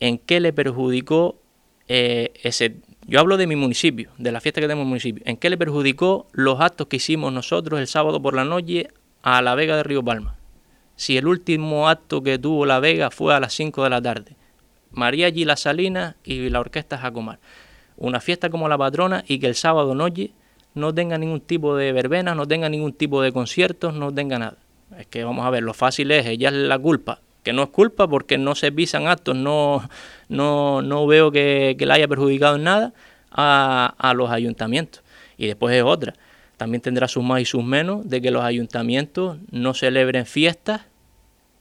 en 0.00 0.18
qué 0.18 0.40
le 0.40 0.52
perjudicó 0.52 1.40
eh, 1.86 2.32
ese 2.42 2.76
yo 3.10 3.18
hablo 3.18 3.36
de 3.36 3.48
mi 3.48 3.56
municipio, 3.56 4.12
de 4.18 4.30
la 4.30 4.40
fiesta 4.40 4.60
que 4.60 4.68
tenemos 4.68 4.82
en 4.82 4.86
mi 4.86 4.90
municipio. 4.90 5.22
¿En 5.26 5.36
qué 5.36 5.50
le 5.50 5.58
perjudicó 5.58 6.28
los 6.30 6.60
actos 6.60 6.86
que 6.86 6.96
hicimos 6.96 7.32
nosotros 7.32 7.80
el 7.80 7.88
sábado 7.88 8.22
por 8.22 8.34
la 8.34 8.44
noche 8.44 8.88
a 9.22 9.42
La 9.42 9.56
Vega 9.56 9.76
de 9.76 9.82
Río 9.82 10.04
Palma? 10.04 10.36
Si 10.94 11.16
el 11.16 11.26
último 11.26 11.88
acto 11.88 12.22
que 12.22 12.38
tuvo 12.38 12.66
La 12.66 12.78
Vega 12.78 13.10
fue 13.10 13.34
a 13.34 13.40
las 13.40 13.52
5 13.54 13.82
de 13.82 13.90
la 13.90 14.00
tarde. 14.00 14.36
María 14.90 15.28
G. 15.28 15.44
La 15.44 15.56
Salina 15.56 16.16
y 16.24 16.48
la 16.50 16.60
Orquesta 16.60 16.98
Jacomar. 16.98 17.38
Una 17.96 18.20
fiesta 18.20 18.50
como 18.50 18.68
la 18.68 18.78
patrona 18.78 19.24
y 19.26 19.38
que 19.38 19.46
el 19.46 19.54
sábado 19.54 19.94
noche 19.94 20.32
no 20.74 20.94
tenga 20.94 21.18
ningún 21.18 21.40
tipo 21.40 21.76
de 21.76 21.92
verbena, 21.92 22.34
no 22.34 22.46
tenga 22.46 22.68
ningún 22.68 22.92
tipo 22.92 23.22
de 23.22 23.32
conciertos, 23.32 23.94
no 23.94 24.12
tenga 24.12 24.38
nada. 24.38 24.56
Es 24.98 25.06
que 25.06 25.24
vamos 25.24 25.44
a 25.46 25.50
ver, 25.50 25.62
lo 25.62 25.74
fácil 25.74 26.10
es, 26.10 26.26
ella 26.26 26.48
es 26.48 26.54
la 26.54 26.78
culpa 26.78 27.20
que 27.42 27.52
no 27.52 27.62
es 27.62 27.70
culpa 27.70 28.08
porque 28.08 28.38
no 28.38 28.54
se 28.54 28.70
visan 28.70 29.06
actos, 29.06 29.36
no, 29.36 29.88
no, 30.28 30.82
no 30.82 31.06
veo 31.06 31.30
que, 31.30 31.76
que 31.78 31.86
le 31.86 31.94
haya 31.94 32.08
perjudicado 32.08 32.56
en 32.56 32.64
nada 32.64 32.92
a, 33.30 33.94
a, 33.98 34.14
los 34.14 34.30
ayuntamientos. 34.30 35.02
Y 35.38 35.46
después 35.46 35.74
es 35.74 35.82
otra, 35.82 36.14
también 36.56 36.82
tendrá 36.82 37.08
sus 37.08 37.24
más 37.24 37.40
y 37.40 37.44
sus 37.44 37.64
menos 37.64 38.08
de 38.08 38.20
que 38.20 38.30
los 38.30 38.44
ayuntamientos 38.44 39.38
no 39.50 39.74
celebren 39.74 40.26
fiestas, 40.26 40.82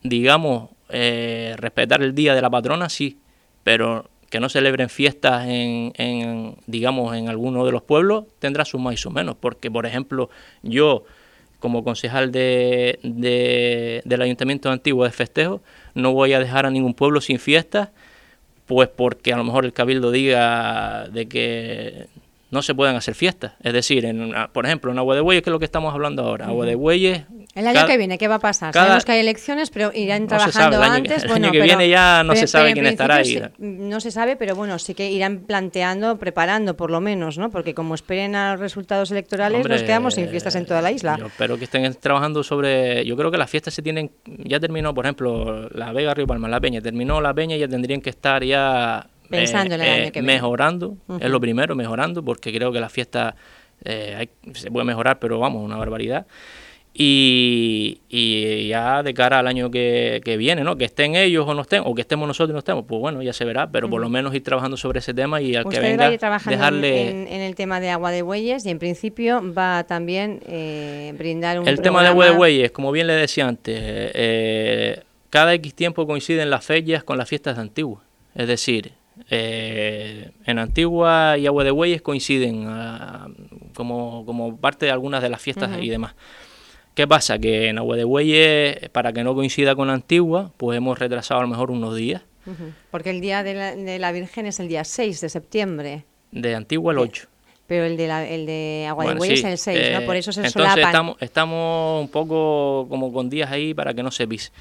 digamos, 0.03 0.69
eh, 0.89 1.55
respetar 1.57 2.01
el 2.01 2.13
día 2.15 2.35
de 2.35 2.41
la 2.41 2.49
patrona, 2.49 2.89
sí, 2.89 3.19
pero 3.63 4.09
que 4.29 4.39
no 4.39 4.49
celebren 4.49 4.89
fiestas 4.89 5.47
en, 5.47 5.91
en, 5.95 6.55
digamos, 6.67 7.15
en 7.15 7.29
alguno 7.29 7.65
de 7.65 7.71
los 7.71 7.81
pueblos, 7.81 8.25
tendrá 8.39 8.65
sus 8.65 8.79
más 8.79 8.93
y 8.93 8.97
sus 8.97 9.11
menos, 9.11 9.35
porque, 9.39 9.71
por 9.71 9.85
ejemplo, 9.85 10.29
yo 10.61 11.03
como 11.59 11.83
concejal 11.83 12.31
de, 12.31 12.99
del 14.05 14.21
Ayuntamiento 14.21 14.69
de 14.69 14.73
Antiguo 14.73 15.03
de 15.03 15.11
Festejo, 15.11 15.61
no 15.93 16.13
voy 16.13 16.33
a 16.33 16.39
dejar 16.39 16.65
a 16.65 16.71
ningún 16.71 16.93
pueblo 16.93 17.21
sin 17.21 17.37
fiestas, 17.37 17.89
pues 18.65 18.87
porque 18.87 19.33
a 19.33 19.37
lo 19.37 19.43
mejor 19.43 19.65
el 19.65 19.73
cabildo 19.73 20.11
diga 20.11 21.07
de 21.09 21.27
que 21.27 22.07
no 22.51 22.61
se 22.61 22.73
pueden 22.73 22.95
hacer 22.95 23.15
fiestas. 23.15 23.53
Es 23.61 23.73
decir, 23.73 24.05
en 24.05 24.33
por 24.53 24.65
ejemplo, 24.65 24.91
en 24.91 24.99
Agua 24.99 25.15
de 25.15 25.21
Bueyes, 25.21 25.43
que 25.43 25.49
es 25.49 25.51
lo 25.51 25.59
que 25.59 25.65
estamos 25.65 25.93
hablando 25.93 26.23
ahora. 26.23 26.47
Agua 26.47 26.65
de 26.65 26.75
Bueyes. 26.75 27.23
El 27.59 27.67
año 27.67 27.85
que 27.85 27.97
viene, 27.97 28.17
¿qué 28.17 28.27
va 28.27 28.35
a 28.35 28.39
pasar? 28.39 28.73
Sabemos 28.73 29.03
que 29.03 29.11
hay 29.11 29.19
elecciones, 29.19 29.69
pero 29.69 29.91
irán 29.93 30.27
trabajando 30.27 30.81
antes. 30.81 31.23
El 31.25 31.31
año, 31.31 31.51
que 31.51 31.61
viene 31.61 31.89
ya 31.89 32.23
no 32.23 32.35
se 32.35 32.47
sabe 32.47 32.73
quién 32.73 32.85
estará 32.85 33.15
ahí. 33.15 33.41
no 33.57 33.99
se 33.99 34.11
sabe, 34.11 34.35
pero 34.35 34.55
bueno, 34.55 34.79
sí 34.79 34.93
que 34.93 35.11
irán 35.11 35.39
planteando, 35.39 36.17
preparando 36.17 36.77
por 36.77 36.89
lo 36.89 37.01
menos, 37.01 37.37
¿no? 37.37 37.49
Porque 37.49 37.73
como 37.73 37.95
esperen 37.95 38.35
a 38.35 38.53
los 38.53 38.61
resultados 38.61 39.11
electorales, 39.11 39.67
nos 39.67 39.83
quedamos 39.83 40.15
sin 40.15 40.29
fiestas 40.29 40.55
en 40.55 40.65
toda 40.65 40.81
la 40.81 40.91
isla. 40.91 41.17
Yo 41.17 41.27
espero 41.27 41.57
que 41.57 41.65
estén 41.65 41.93
trabajando 41.95 42.43
sobre. 42.43 43.05
Yo 43.05 43.17
creo 43.17 43.29
que 43.31 43.37
las 43.37 43.49
fiestas 43.49 43.73
se 43.73 43.81
tienen. 43.81 44.11
Ya 44.25 44.59
terminó, 44.59 44.93
por 44.93 45.05
ejemplo, 45.05 45.69
la 45.69 45.91
Vega 45.91 46.13
Río 46.13 46.27
Palma, 46.27 46.47
la 46.47 46.59
Peña. 46.59 46.81
Terminó 46.81 47.19
la 47.19 47.33
Peña 47.33 47.55
y 47.55 47.59
ya 47.59 47.67
tendrían 47.67 48.01
que 48.01 48.09
estar 48.09 48.43
ya 48.43 49.07
Pensando 49.29 49.75
en 49.75 49.81
el 49.81 49.89
año 49.89 50.03
eh, 50.05 50.11
que 50.11 50.21
viene. 50.21 50.33
Mejorando, 50.33 50.97
es 51.19 51.29
lo 51.29 51.39
primero, 51.39 51.75
mejorando, 51.75 52.23
porque 52.23 52.51
creo 52.51 52.71
que 52.71 52.79
la 52.79 52.89
fiesta 52.89 53.35
eh, 53.83 54.27
se 54.53 54.71
puede 54.71 54.85
mejorar, 54.85 55.19
pero 55.19 55.39
vamos, 55.39 55.63
una 55.63 55.77
barbaridad. 55.77 56.25
Y, 57.01 58.01
y, 58.09 58.67
ya 58.67 59.03
de 59.03 59.13
cara 59.13 59.39
al 59.39 59.47
año 59.47 59.71
que, 59.71 60.35
viene, 60.37 60.65
¿no? 60.65 60.75
Que 60.75 60.83
estén 60.83 61.15
ellos 61.15 61.47
o 61.47 61.53
no 61.53 61.61
estén, 61.61 61.83
o 61.85 61.95
que 61.95 62.01
estemos 62.01 62.27
nosotros 62.27 62.49
y 62.49 62.53
no 62.53 62.59
estemos, 62.59 62.83
pues 62.85 62.99
bueno, 62.99 63.21
ya 63.21 63.31
se 63.31 63.45
verá, 63.45 63.71
pero 63.71 63.89
por 63.89 64.01
lo 64.01 64.09
menos 64.09 64.35
ir 64.35 64.43
trabajando 64.43 64.75
sobre 64.75 64.99
ese 64.99 65.13
tema 65.13 65.39
y 65.39 65.55
al 65.55 65.63
que 65.69 65.79
venga, 65.79 66.09
dejarle... 66.09 67.09
En, 67.09 67.27
en, 67.29 67.41
el 67.41 67.55
tema 67.55 67.79
de 67.79 67.89
agua 67.89 68.11
de 68.11 68.21
bueyes 68.21 68.65
y 68.65 68.69
en 68.69 68.79
principio 68.79 69.41
va 69.57 69.85
también 69.85 70.41
eh, 70.45 71.13
brindar 71.17 71.61
un 71.61 71.69
El 71.69 71.79
tema 71.79 72.01
de 72.01 72.09
agua 72.09 72.25
de 72.25 72.31
bueyes, 72.31 72.71
como 72.71 72.91
bien 72.91 73.07
le 73.07 73.13
decía 73.13 73.47
antes, 73.47 75.01
cada 75.29 75.53
X 75.53 75.73
tiempo 75.73 76.05
coinciden 76.05 76.49
las 76.49 76.65
fechas 76.65 77.05
con 77.05 77.17
las 77.17 77.29
fiestas 77.29 77.57
antiguas. 77.57 78.03
Es 78.35 78.49
decir, 78.49 78.91
eh, 79.29 80.31
en 80.45 80.59
Antigua 80.59 81.37
y 81.37 81.47
Agua 81.47 81.63
de 81.63 81.71
Bueyes 81.71 82.01
coinciden 82.01 82.65
ah, 82.67 83.27
como, 83.73 84.25
como, 84.25 84.57
parte 84.57 84.85
de 84.85 84.91
algunas 84.91 85.21
de 85.21 85.29
las 85.29 85.41
fiestas 85.41 85.71
y 85.81 85.89
demás. 85.89 86.15
¿Qué 86.99 87.07
pasa? 87.07 87.39
Que 87.39 87.69
en 87.69 87.77
Agua 87.77 87.95
de 87.95 88.03
Bueyes, 88.03 88.89
para 88.89 89.13
que 89.13 89.23
no 89.23 89.33
coincida 89.33 89.73
con 89.73 89.89
Antigua, 89.89 90.51
pues 90.57 90.75
hemos 90.75 90.99
retrasado 90.99 91.39
a 91.39 91.43
lo 91.43 91.47
mejor 91.47 91.71
unos 91.71 91.95
días. 91.95 92.23
Porque 92.91 93.09
el 93.09 93.21
día 93.21 93.41
de 93.41 93.97
la, 93.99 94.11
Virgen 94.11 94.47
es 94.47 94.59
el 94.59 94.67
día 94.67 94.83
6 94.83 95.21
de 95.21 95.29
septiembre. 95.29 96.03
De 96.33 96.55
Antigua 96.55 96.91
el 96.91 96.99
8. 96.99 97.25
Pero 97.67 97.85
el 97.85 97.95
de, 97.95 98.05
la, 98.05 98.27
el 98.27 98.45
de 98.45 98.85
Agua 98.89 99.05
de 99.05 99.13
Bueyes 99.13 99.39
es 99.39 99.45
el 99.45 99.57
6, 99.57 99.91
¿no? 99.93 100.05
Por 100.05 100.17
eso 100.17 100.33
se 100.33 100.45
entonces 100.45 100.83
Estamos, 100.85 101.15
estamos 101.21 102.01
un 102.01 102.09
poco 102.09 102.85
como 102.89 103.13
con 103.13 103.29
días 103.29 103.49
ahí 103.49 103.73
para 103.73 103.93
que 103.93 104.03
no 104.03 104.11
se 104.11 104.27
pise. 104.27 104.51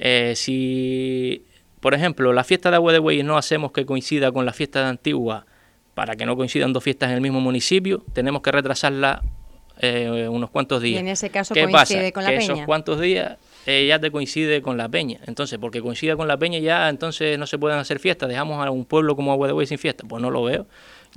Eh, 0.00 0.32
si 0.34 1.44
por 1.78 1.94
ejemplo, 1.94 2.32
la 2.32 2.42
fiesta 2.42 2.70
de 2.70 2.74
Agua 2.74 2.92
de 2.92 2.98
Bueyes 2.98 3.24
no 3.24 3.38
hacemos 3.38 3.70
que 3.70 3.86
coincida 3.86 4.32
con 4.32 4.44
la 4.44 4.52
fiesta 4.52 4.80
de 4.80 4.86
Antigua 4.86 5.46
para 5.94 6.16
que 6.16 6.26
no 6.26 6.34
coincidan 6.34 6.72
dos 6.72 6.82
fiestas 6.82 7.10
en 7.10 7.14
el 7.14 7.20
mismo 7.20 7.40
municipio, 7.40 8.04
tenemos 8.14 8.42
que 8.42 8.50
retrasarla 8.50 9.22
eh, 9.80 10.28
unos 10.28 10.50
cuantos 10.50 10.82
días. 10.82 10.96
Y 10.96 11.00
en 11.00 11.08
ese 11.08 11.30
caso 11.30 11.54
coincide 11.54 12.12
con 12.12 12.24
la 12.24 12.30
que 12.30 12.36
esos 12.36 12.60
cuantos 12.62 13.00
días 13.00 13.38
eh, 13.66 13.86
ya 13.86 13.98
te 13.98 14.10
coincide 14.10 14.62
con 14.62 14.76
la 14.76 14.88
peña. 14.88 15.20
Entonces, 15.26 15.58
porque 15.58 15.80
coincida 15.80 16.16
con 16.16 16.28
la 16.28 16.36
peña 16.36 16.58
ya 16.58 16.88
entonces 16.88 17.38
no 17.38 17.46
se 17.46 17.58
pueden 17.58 17.78
hacer 17.78 17.98
fiestas. 17.98 18.28
Dejamos 18.28 18.64
a 18.64 18.70
un 18.70 18.84
pueblo 18.84 19.16
como 19.16 19.32
Agua 19.32 19.46
de 19.46 19.52
Bueyes 19.52 19.68
sin 19.68 19.78
fiesta. 19.78 20.04
Pues 20.08 20.22
no 20.22 20.30
lo 20.30 20.42
veo. 20.42 20.66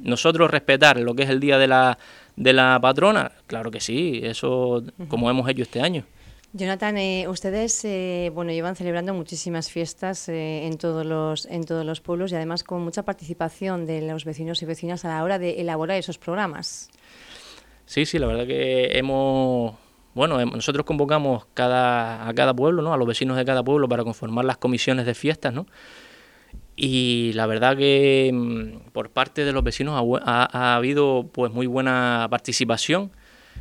Nosotros 0.01 0.50
respetar 0.50 0.98
lo 0.98 1.15
que 1.15 1.24
es 1.24 1.30
el 1.30 1.39
día 1.39 1.58
de 1.58 1.68
la, 1.68 1.98
de 2.36 2.53
la 2.53 2.80
patrona, 2.82 3.32
claro 3.48 3.72
que 3.72 3.80
sí, 3.80 4.22
eso 4.24 4.84
como 5.10 5.30
hemos 5.30 5.48
hecho 5.50 5.63
este 5.63 5.82
año. 5.82 6.06
Jonathan, 6.53 6.98
eh, 6.98 7.27
ustedes 7.30 7.86
eh, 7.86 8.30
bueno 8.34 8.51
llevan 8.51 8.75
celebrando 8.75 9.13
muchísimas 9.13 9.72
fiestas 9.72 10.27
eh, 10.27 10.65
en 10.65 10.77
todos 10.77 11.06
los 11.06 11.46
en 11.46 11.63
todos 11.63 11.86
los 11.86 12.01
pueblos 12.01 12.34
y 12.34 12.36
además 12.36 12.63
con 12.65 12.82
mucha 12.84 13.03
participación 13.03 13.86
de 13.86 14.01
los 14.01 14.25
vecinos 14.25 14.62
y 14.62 14.65
vecinas 14.65 15.06
a 15.06 15.10
la 15.10 15.24
hora 15.24 15.39
de 15.39 15.62
elaborar 15.62 15.98
esos 15.98 16.18
programas. 16.18 16.89
Sí, 17.92 18.06
sí, 18.06 18.20
la 18.20 18.28
verdad 18.28 18.48
que 18.48 18.98
hemos 18.98 19.76
bueno 20.14 20.40
nosotros 20.46 20.86
convocamos 20.86 21.48
cada 21.54 22.26
a 22.26 22.34
cada 22.34 22.54
pueblo, 22.54 22.82
¿no? 22.82 22.94
A 22.94 22.98
los 22.98 23.06
vecinos 23.06 23.36
de 23.36 23.44
cada 23.44 23.64
pueblo 23.64 23.90
para 23.90 24.06
conformar 24.06 24.46
las 24.46 24.56
comisiones 24.56 25.06
de 25.06 25.14
fiestas, 25.14 25.54
¿no? 25.54 25.68
Y 26.78 27.34
la 27.34 27.48
verdad 27.48 27.76
que 27.76 28.32
mm, 28.34 28.92
por 28.94 29.10
parte 29.10 29.44
de 29.44 29.52
los 29.52 29.62
vecinos 29.62 30.02
ha, 30.24 30.50
ha 30.54 30.76
habido 30.78 31.28
pues 31.34 31.52
muy 31.52 31.68
buena 31.68 32.28
participación 32.32 33.12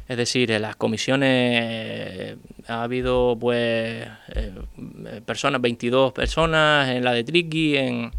es 0.06 0.16
decir, 0.16 0.52
en 0.52 0.62
las 0.62 0.76
comisiones 0.76 1.28
eh, 1.32 2.36
ha 2.68 2.84
habido 2.84 3.36
pues 3.36 4.06
eh, 4.28 4.54
personas, 5.26 5.60
22 5.60 6.12
personas, 6.12 6.88
en 6.90 7.02
la 7.04 7.12
de 7.14 7.24
Triqui, 7.24 7.76
en, 7.76 8.12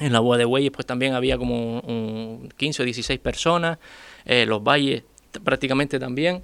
en 0.00 0.12
la 0.14 0.20
Boa 0.20 0.38
de 0.38 0.46
Bueyes 0.46 0.72
pues 0.72 0.86
también 0.86 1.12
había 1.12 1.36
como 1.36 1.80
un 1.80 2.48
15 2.56 2.82
o 2.82 2.84
16 2.86 3.20
personas, 3.20 3.78
eh, 4.24 4.46
los 4.46 4.62
valles 4.62 5.04
prácticamente 5.44 5.98
también. 5.98 6.42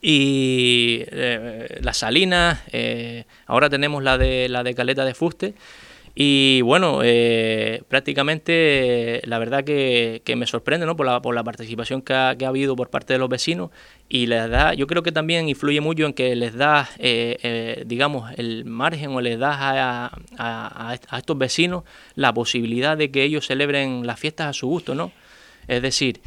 Y 0.00 1.04
las 1.80 1.96
salinas, 1.96 2.60
ahora 3.46 3.70
tenemos 3.70 4.02
la 4.02 4.18
de 4.18 4.48
la 4.48 4.62
de 4.62 4.74
Caleta 4.74 5.04
de 5.04 5.14
Fuste, 5.14 5.54
y 6.18 6.62
bueno, 6.62 7.00
eh, 7.04 7.82
prácticamente 7.88 9.20
la 9.26 9.38
verdad 9.38 9.64
que, 9.64 10.22
me 10.34 10.46
sorprende 10.46 10.86
¿no? 10.86 10.96
por, 10.96 11.04
la, 11.04 11.20
por 11.20 11.34
la 11.34 11.44
participación 11.44 12.00
que 12.00 12.14
ha, 12.14 12.30
habido 12.30 12.74
por 12.74 12.88
parte 12.88 13.12
de 13.12 13.18
los 13.18 13.28
vecinos 13.28 13.70
y 14.08 14.26
les 14.26 14.48
da, 14.48 14.72
yo 14.72 14.86
creo 14.86 15.02
que 15.02 15.12
también 15.12 15.46
influye 15.50 15.82
mucho 15.82 16.06
en 16.06 16.14
que 16.14 16.34
les 16.34 16.54
da, 16.54 16.88
eh, 16.98 17.36
eh, 17.42 17.82
digamos, 17.84 18.32
el 18.38 18.64
margen 18.64 19.10
o 19.10 19.20
les 19.20 19.38
da 19.38 20.14
a, 20.38 20.94
estos 21.18 21.36
vecinos 21.36 21.84
la 22.14 22.32
posibilidad 22.32 22.96
de 22.96 23.10
que 23.10 23.22
ellos 23.22 23.46
celebren 23.46 24.06
las 24.06 24.18
fiestas 24.18 24.46
a 24.46 24.52
su 24.54 24.68
gusto, 24.68 24.94
¿no? 24.94 25.12
Es 25.68 25.82
decir, 25.82 26.22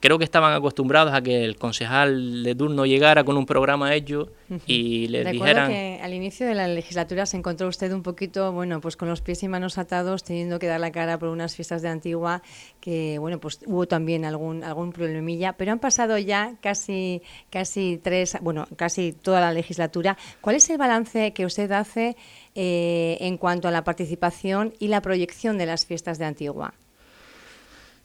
creo 0.00 0.18
que 0.18 0.24
estaban 0.24 0.52
acostumbrados 0.54 1.12
a 1.12 1.20
que 1.20 1.44
el 1.44 1.56
concejal 1.56 2.42
de 2.42 2.54
turno 2.54 2.86
llegara 2.86 3.22
con 3.22 3.36
un 3.36 3.46
programa 3.46 3.94
hecho 3.94 4.30
y 4.66 5.06
les 5.08 5.24
Recuerdo 5.24 5.44
dijeran... 5.44 5.70
que 5.70 6.00
al 6.02 6.14
inicio 6.14 6.46
de 6.46 6.54
la 6.54 6.66
legislatura 6.66 7.26
se 7.26 7.36
encontró 7.36 7.68
usted 7.68 7.92
un 7.92 8.02
poquito, 8.02 8.50
bueno, 8.52 8.80
pues 8.80 8.96
con 8.96 9.08
los 9.08 9.20
pies 9.20 9.42
y 9.42 9.48
manos 9.48 9.78
atados, 9.78 10.24
teniendo 10.24 10.58
que 10.58 10.66
dar 10.66 10.80
la 10.80 10.90
cara 10.90 11.18
por 11.18 11.28
unas 11.28 11.54
fiestas 11.54 11.82
de 11.82 11.88
Antigua, 11.88 12.42
que, 12.80 13.18
bueno, 13.18 13.38
pues 13.38 13.60
hubo 13.66 13.86
también 13.86 14.24
algún, 14.24 14.64
algún 14.64 14.92
problemilla, 14.92 15.52
pero 15.52 15.72
han 15.72 15.78
pasado 15.78 16.18
ya 16.18 16.54
casi, 16.62 17.22
casi 17.50 18.00
tres, 18.02 18.38
bueno, 18.40 18.66
casi 18.76 19.12
toda 19.12 19.40
la 19.40 19.52
legislatura. 19.52 20.16
¿Cuál 20.40 20.56
es 20.56 20.68
el 20.70 20.78
balance 20.78 21.32
que 21.32 21.44
usted 21.44 21.70
hace 21.72 22.16
eh, 22.54 23.18
en 23.20 23.36
cuanto 23.36 23.68
a 23.68 23.70
la 23.70 23.84
participación 23.84 24.72
y 24.78 24.88
la 24.88 25.02
proyección 25.02 25.58
de 25.58 25.66
las 25.66 25.84
fiestas 25.84 26.18
de 26.18 26.24
Antigua? 26.24 26.74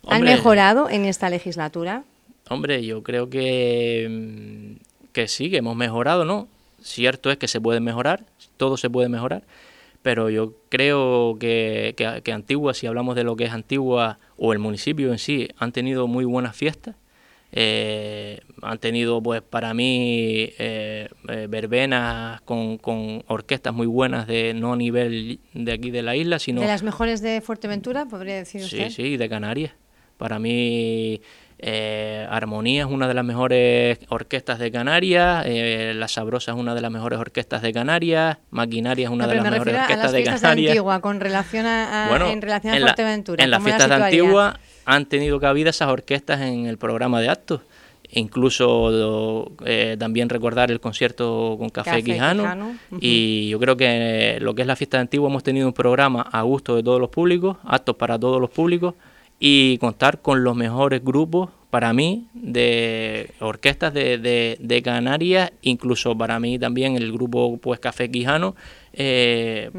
¿Han 0.10 0.24
mejorado 0.24 0.90
en 0.90 1.06
esta 1.06 1.30
legislatura? 1.30 2.04
Hombre, 2.50 2.86
yo 2.86 3.02
creo 3.04 3.30
que, 3.30 4.08
mm, 4.10 5.12
que 5.12 5.28
sí, 5.28 5.50
que 5.50 5.58
hemos 5.58 5.76
mejorado, 5.76 6.26
¿no? 6.26 6.48
Cierto 6.82 7.32
es 7.32 7.38
que 7.38 7.48
se 7.48 7.60
puede 7.60 7.80
mejorar, 7.80 8.24
todo 8.58 8.78
se 8.78 8.90
puede 8.90 9.10
mejorar, 9.10 9.44
pero 10.04 10.30
yo 10.30 10.54
creo 10.70 11.38
que, 11.40 11.96
que, 12.24 12.32
Antigua, 12.32 12.76
si 12.76 12.86
hablamos 12.86 13.16
de 13.16 13.24
lo 13.24 13.36
que 13.36 13.46
es 13.46 13.52
Antigua 13.52 14.20
o 14.38 14.54
el 14.54 14.60
municipio 14.60 15.12
en 15.12 15.18
sí, 15.18 15.48
han 15.58 15.72
tenido 15.72 16.08
muy 16.08 16.26
buenas 16.26 16.56
fiestas. 16.56 16.96
Eh, 17.58 18.42
han 18.62 18.78
tenido, 18.78 19.24
pues, 19.24 19.42
para 19.42 19.74
mí, 19.74 20.50
eh, 20.60 21.08
eh, 21.30 21.48
verbenas 21.50 22.42
con, 22.42 22.78
con, 22.78 23.24
orquestas 23.28 23.74
muy 23.74 23.88
buenas, 23.88 24.28
de 24.28 24.54
no 24.54 24.76
nivel 24.76 25.40
de 25.54 25.72
aquí 25.72 25.90
de 25.90 26.04
la 26.04 26.16
isla, 26.16 26.38
sino... 26.38 26.62
¿De 26.62 26.68
las 26.68 26.84
mejores 26.84 27.22
de 27.22 27.42
Fuerteventura, 27.42 28.06
podría 28.06 28.36
decir 28.36 28.62
usted? 28.62 28.90
Sí, 28.90 28.96
sí, 28.96 29.18
de 29.18 29.30
Canarias. 29.30 29.72
Para 30.18 30.40
mí, 30.40 31.22
eh, 31.58 32.28
Armonía 32.30 32.82
es 32.82 32.88
una 32.90 33.08
de 33.08 33.14
las 33.14 33.24
mejores 33.24 33.98
orquestas 34.10 34.60
de 34.60 34.72
Canarias, 34.72 35.46
eh, 35.48 35.94
La 35.96 36.08
Sabrosa 36.08 36.52
es 36.52 36.58
una 36.58 36.76
de 36.76 36.82
las 36.82 36.92
mejores 36.92 37.18
orquestas 37.18 37.62
de 37.62 37.72
Canarias, 37.72 38.38
Maquinaria 38.52 39.06
es 39.06 39.12
una 39.12 39.26
de 39.26 39.36
las 39.36 39.50
mejores 39.50 39.76
orquestas 39.76 40.12
de 40.12 40.24
Canarias. 40.24 40.42
De 40.42 40.72
Antigua, 40.72 41.00
con 41.00 41.20
relación 41.20 41.66
a, 41.66 42.10
en 42.30 42.42
relación 42.42 42.76
a 42.76 42.80
Fuerteventura. 42.80 43.44
en 43.44 43.52
las 43.52 43.64
fiestas 43.64 43.88
de 43.88 43.96
Antigua 43.96 44.60
han 44.86 45.06
tenido 45.06 45.40
cabida 45.40 45.70
esas 45.70 45.90
orquestas 45.90 46.42
en 46.42 46.66
el 46.66 46.78
programa 46.78 47.22
de 47.22 47.30
actos. 47.30 47.62
Incluso 48.12 49.52
eh, 49.66 49.98
también 49.98 50.30
recordar 50.30 50.70
el 50.72 50.80
concierto 50.80 51.56
con 51.58 51.70
Café, 51.70 52.04
Quijano. 52.04 52.78
Y 53.02 53.50
yo 53.50 53.60
creo 53.60 53.76
que 53.76 54.38
lo 54.40 54.54
que 54.54 54.62
es 54.62 54.68
la 54.68 54.76
fiesta 54.76 54.98
de 54.98 55.02
Antigua 55.02 55.30
hemos 55.30 55.44
tenido 55.44 55.68
un 55.68 55.74
programa 55.74 56.22
a 56.22 56.42
gusto 56.44 56.76
de 56.76 56.84
todos 56.84 57.00
los 57.00 57.10
públicos, 57.10 57.58
actos 57.66 57.96
para 57.96 58.20
todos 58.20 58.40
los 58.40 58.52
públicos 58.52 58.94
y 59.40 59.78
contar 59.80 60.22
con 60.22 60.44
los 60.44 60.56
mejores 60.56 61.04
grupos 61.04 61.50
para 61.76 61.92
mí 61.92 62.30
de 62.34 63.32
orquestas 63.42 63.94
de, 63.94 64.18
de, 64.58 64.82
Canarias, 64.82 65.52
incluso 65.62 66.18
para 66.18 66.40
mí 66.40 66.58
también 66.58 66.96
el 66.96 67.12
grupo 67.12 67.58
pues 67.58 67.82
Café 67.82 68.10
Quijano, 68.10 68.56
eh, 68.94 69.72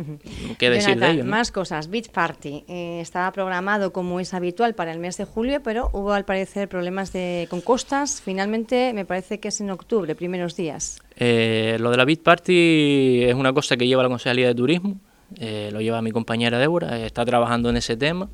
¿qué 0.58 0.68
decir 0.68 1.00
de 1.00 1.10
ellos? 1.12 1.26
Más 1.26 1.50
cosas, 1.50 1.88
Beach 1.88 2.10
Party 2.10 2.64
eh, 2.68 2.98
estaba 3.00 3.32
programado 3.32 3.94
como 3.94 4.20
es 4.20 4.34
habitual 4.34 4.74
para 4.74 4.92
el 4.92 4.98
mes 4.98 5.16
de 5.16 5.24
julio, 5.24 5.62
pero 5.62 5.88
hubo 5.94 6.12
al 6.12 6.26
parecer 6.26 6.68
problemas 6.68 7.14
de, 7.14 7.46
con 7.48 7.62
costas, 7.62 8.20
finalmente 8.20 8.92
me 8.92 9.06
parece 9.06 9.40
que 9.40 9.48
es 9.48 9.58
en 9.62 9.70
octubre, 9.70 10.14
primeros 10.14 10.54
días. 10.54 11.00
Eh, 11.16 11.78
lo 11.80 11.90
de 11.90 11.96
la 11.96 12.04
Beach 12.04 12.20
Party 12.20 13.24
es 13.24 13.34
una 13.34 13.54
cosa 13.54 13.78
que 13.78 13.86
lleva 13.86 14.02
la 14.02 14.10
Consejería 14.10 14.48
de 14.48 14.54
Turismo, 14.54 15.00
eh, 15.38 15.70
lo 15.72 15.80
lleva 15.80 16.02
mi 16.02 16.10
compañera 16.10 16.58
Débora, 16.58 17.06
está 17.06 17.24
trabajando 17.24 17.70
en 17.70 17.78
ese 17.78 17.96
tema. 17.96 18.28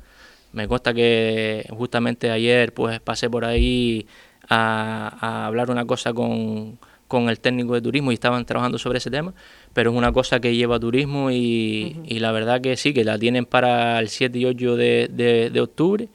Me 0.53 0.67
consta 0.67 0.93
que 0.93 1.65
justamente 1.71 2.31
ayer 2.31 2.73
pues 2.73 2.99
pasé 3.01 3.29
por 3.29 3.43
ahí 3.43 4.07
a, 4.49 5.45
hablar 5.45 5.69
una 5.71 5.85
cosa 5.85 6.13
con, 6.13 6.79
el 7.29 7.39
técnico 7.39 7.75
de 7.75 7.81
turismo 7.81 8.11
y 8.11 8.15
estaban 8.15 8.45
trabajando 8.45 8.77
sobre 8.79 8.97
ese 8.97 9.11
tema, 9.11 9.33
pero 9.73 9.91
es 9.91 9.97
una 9.97 10.11
cosa 10.11 10.39
que 10.39 10.55
lleva 10.55 10.79
turismo 10.79 11.29
y, 11.29 11.99
y 12.05 12.19
la 12.19 12.31
verdad 12.31 12.61
que 12.61 12.75
sí, 12.77 12.93
que 12.93 13.03
la 13.03 13.19
tienen 13.19 13.45
para 13.45 13.99
el 13.99 14.09
7 14.09 14.39
y 14.39 14.45
8 14.45 14.75
de, 14.75 15.49
de 15.51 15.61
octubre 15.61 16.09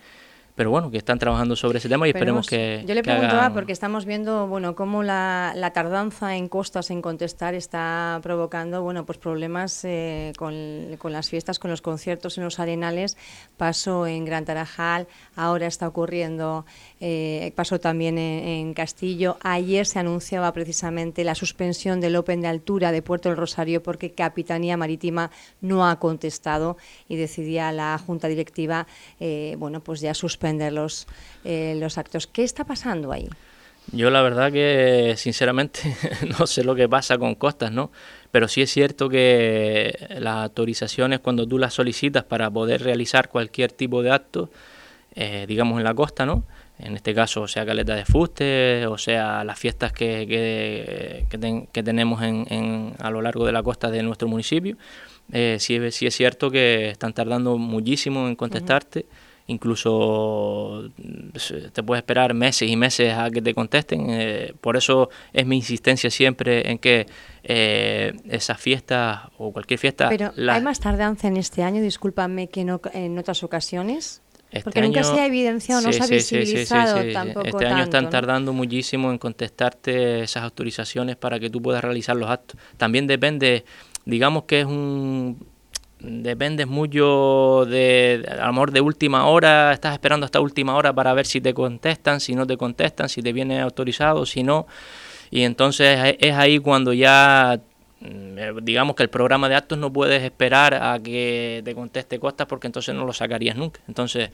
pero 0.59 0.73
bueno, 0.73 0.91
que 0.91 0.99
están 0.99 1.21
trabajando 1.21 1.55
sobre 1.55 1.79
ese 1.79 1.89
tema 1.89 2.09
y 2.09 2.11
esperemos, 2.11 2.49
que. 2.49 2.83
Yo 2.85 2.93
le 2.93 3.05
preguntaba 3.05 3.55
porque 3.55 3.71
estamos 3.71 4.05
viendo, 4.07 4.49
bueno, 4.49 4.75
cómo 4.75 5.05
la, 5.05 5.71
tardanza 5.73 6.35
en 6.35 6.49
costas 6.49 6.91
en 6.91 7.01
contestar 7.01 7.55
está 7.55 8.19
provocando, 8.25 8.83
bueno, 8.83 9.07
pues 9.07 9.19
problemas 9.19 9.85
eh, 9.85 10.33
con, 10.37 10.97
con, 10.99 11.13
las 11.13 11.31
fiestas, 11.31 11.61
con 11.61 11.71
los 11.71 11.81
conciertos 11.81 12.39
en 12.39 12.45
los 12.45 12.59
arenales. 12.59 13.17
Pasó 13.57 14.09
en 14.09 14.25
Gran 14.25 14.45
Tarajal, 14.45 15.07
ahora 15.37 15.69
está 15.69 15.87
ocurriendo, 15.87 16.67
eh, 16.99 17.53
pasó 17.55 17.79
también 17.79 18.19
en, 18.19 18.75
Castillo. 18.75 19.37
Ayer 19.43 19.87
se 19.87 20.01
anunciaba 20.01 20.53
precisamente 20.53 21.23
la 21.23 21.37
suspensión 21.37 22.01
del 22.01 22.17
Open 22.17 22.41
de 22.41 22.49
altura 22.49 22.91
de 22.91 23.01
Puerto 23.01 23.29
del 23.29 23.39
Rosario 23.39 23.81
porque 23.81 24.11
Capitanía 24.11 24.77
Marítima 24.77 25.31
no 25.61 25.89
ha 25.89 26.01
contestado 26.01 26.77
y 27.09 27.15
decidía 27.15 27.71
la 27.71 27.97
Junta 28.05 28.27
Directiva, 28.27 28.89
eh, 29.21 29.55
bueno, 29.57 29.81
pues 29.81 30.01
ya 30.01 30.15
suspender 30.15 30.48
los, 30.53 31.07
eh, 31.45 31.77
los 31.79 31.99
actos. 31.99 32.27
¿Qué 32.27 32.45
está 32.45 32.65
pasando 32.65 33.13
ahí? 33.13 33.29
Yo 33.93 34.11
la 34.11 34.21
verdad 34.23 34.53
que 34.53 35.15
sinceramente 35.17 35.81
no 36.39 36.47
sé 36.47 36.65
lo 36.65 36.75
que 36.75 36.89
pasa 36.89 37.19
con 37.19 37.35
costas, 37.35 37.73
¿no? 37.73 37.91
Pero 38.31 38.49
sí 38.49 38.61
es 38.61 38.71
cierto 38.71 39.09
que 39.09 40.09
las 40.19 40.45
autorizaciones 40.45 41.21
cuando 41.21 41.47
tú 41.47 41.59
las 41.59 41.75
solicitas 41.75 42.25
para 42.25 42.51
poder 42.51 42.83
realizar 42.83 43.29
cualquier 43.31 43.73
tipo 43.73 44.03
de 44.03 44.11
acto, 44.11 44.51
eh, 45.15 45.47
digamos 45.49 45.79
en 45.79 45.85
la 45.85 45.95
costa, 45.95 46.27
¿no? 46.27 46.45
En 46.79 46.95
este 46.95 47.15
caso, 47.15 47.49
sea 47.49 47.67
caleta 47.67 47.97
de 47.97 48.05
fuste, 48.05 48.87
o 48.87 48.99
sea 48.99 49.43
las 49.43 49.59
fiestas 49.59 49.93
que, 49.93 51.27
que, 51.29 51.83
tenemos 51.83 52.23
en, 52.23 52.95
a 53.01 53.11
lo 53.11 53.21
largo 53.21 53.45
de 53.45 53.53
la 53.53 53.63
costa 53.63 53.91
de 53.91 54.03
nuestro 54.03 54.29
municipio, 54.29 54.77
eh, 55.33 55.57
sí, 55.59 55.77
es 55.77 56.15
cierto 56.15 56.51
que 56.51 56.91
están 56.91 57.15
tardando 57.15 57.59
muchísimo 57.59 58.29
en 58.29 58.37
contestarte 58.37 59.07
incluso 59.49 60.91
mm, 60.97 61.71
te 61.73 61.83
puedes 61.83 62.03
esperar 62.03 62.33
meses 62.35 62.71
y 62.71 62.77
meses 62.77 63.13
a 63.15 63.31
que 63.31 63.43
te 63.43 63.55
contesten. 63.55 64.07
Eh, 64.09 64.55
por 64.61 64.77
eso 64.77 65.11
es 65.33 65.45
mi 65.47 65.57
insistencia 65.57 66.11
siempre 66.11 66.71
en 66.71 66.79
que 66.79 67.07
eh, 67.43 68.13
esas 68.29 68.61
fiestas 68.61 69.23
o 69.39 69.53
cualquier 69.53 69.81
fiesta... 69.81 70.09
Pero 70.09 70.33
¿hay 70.49 70.63
más 70.63 70.79
tardanza 70.81 71.29
en 71.29 71.37
este 71.37 71.63
año, 71.63 71.83
discúlpame, 71.83 72.49
que 72.49 72.65
no, 72.65 72.81
en 72.93 73.19
otras 73.19 73.43
ocasiones? 73.43 74.23
Este 74.51 74.65
Porque 74.65 74.81
nunca 74.81 75.03
se 75.03 75.21
ha 75.21 75.27
evidenciado, 75.27 75.83
no 75.83 75.93
se 75.93 76.03
ha 76.03 76.07
visibilizado 76.07 77.13
tampoco 77.13 77.47
Este 77.47 77.67
año 77.67 77.83
están 77.83 78.09
tardando 78.09 78.55
muchísimo 78.55 79.11
en 79.11 79.19
contestarte 79.19 80.23
esas 80.23 80.43
autorizaciones 80.43 81.17
para 81.17 81.39
que 81.39 81.51
tú 81.51 81.61
puedas 81.61 81.83
realizar 81.83 82.17
los 82.17 82.31
actos. 82.31 82.59
También 82.79 83.07
depende, 83.07 83.65
digamos 84.07 84.45
que 84.45 84.61
es 84.61 84.67
un 84.67 85.47
dependes 86.01 86.67
mucho 86.67 87.65
de, 87.67 88.29
amor 88.41 88.71
de 88.71 88.81
última 88.81 89.27
hora, 89.27 89.73
estás 89.73 89.93
esperando 89.93 90.25
hasta 90.25 90.41
última 90.41 90.77
hora 90.77 90.93
para 90.93 91.13
ver 91.15 91.27
si 91.27 91.41
te 91.41 91.55
contestan, 91.55 92.21
si 92.21 92.35
no 92.35 92.47
te 92.47 92.57
contestan, 92.57 93.09
si 93.09 93.23
te 93.23 93.33
viene 93.33 93.61
autorizado, 93.61 94.25
si 94.27 94.43
no. 94.43 94.67
Y 95.31 95.43
entonces 95.43 96.17
es 96.21 96.35
ahí 96.35 96.59
cuando 96.59 96.93
ya 96.93 97.61
mm, 98.01 98.59
digamos 98.63 98.97
que 98.97 99.03
el 99.03 99.11
programa 99.11 99.49
de 99.49 99.57
actos 99.57 99.79
no 99.79 99.93
puedes 99.93 100.23
esperar 100.23 100.75
a 100.75 100.99
que 100.99 101.63
te 101.65 101.75
conteste 101.75 102.19
Costas 102.19 102.47
porque 102.47 102.67
entonces 102.69 102.95
no 102.95 103.05
lo 103.05 103.13
sacarías 103.13 103.57
nunca. 103.57 103.81
Entonces 103.89 104.31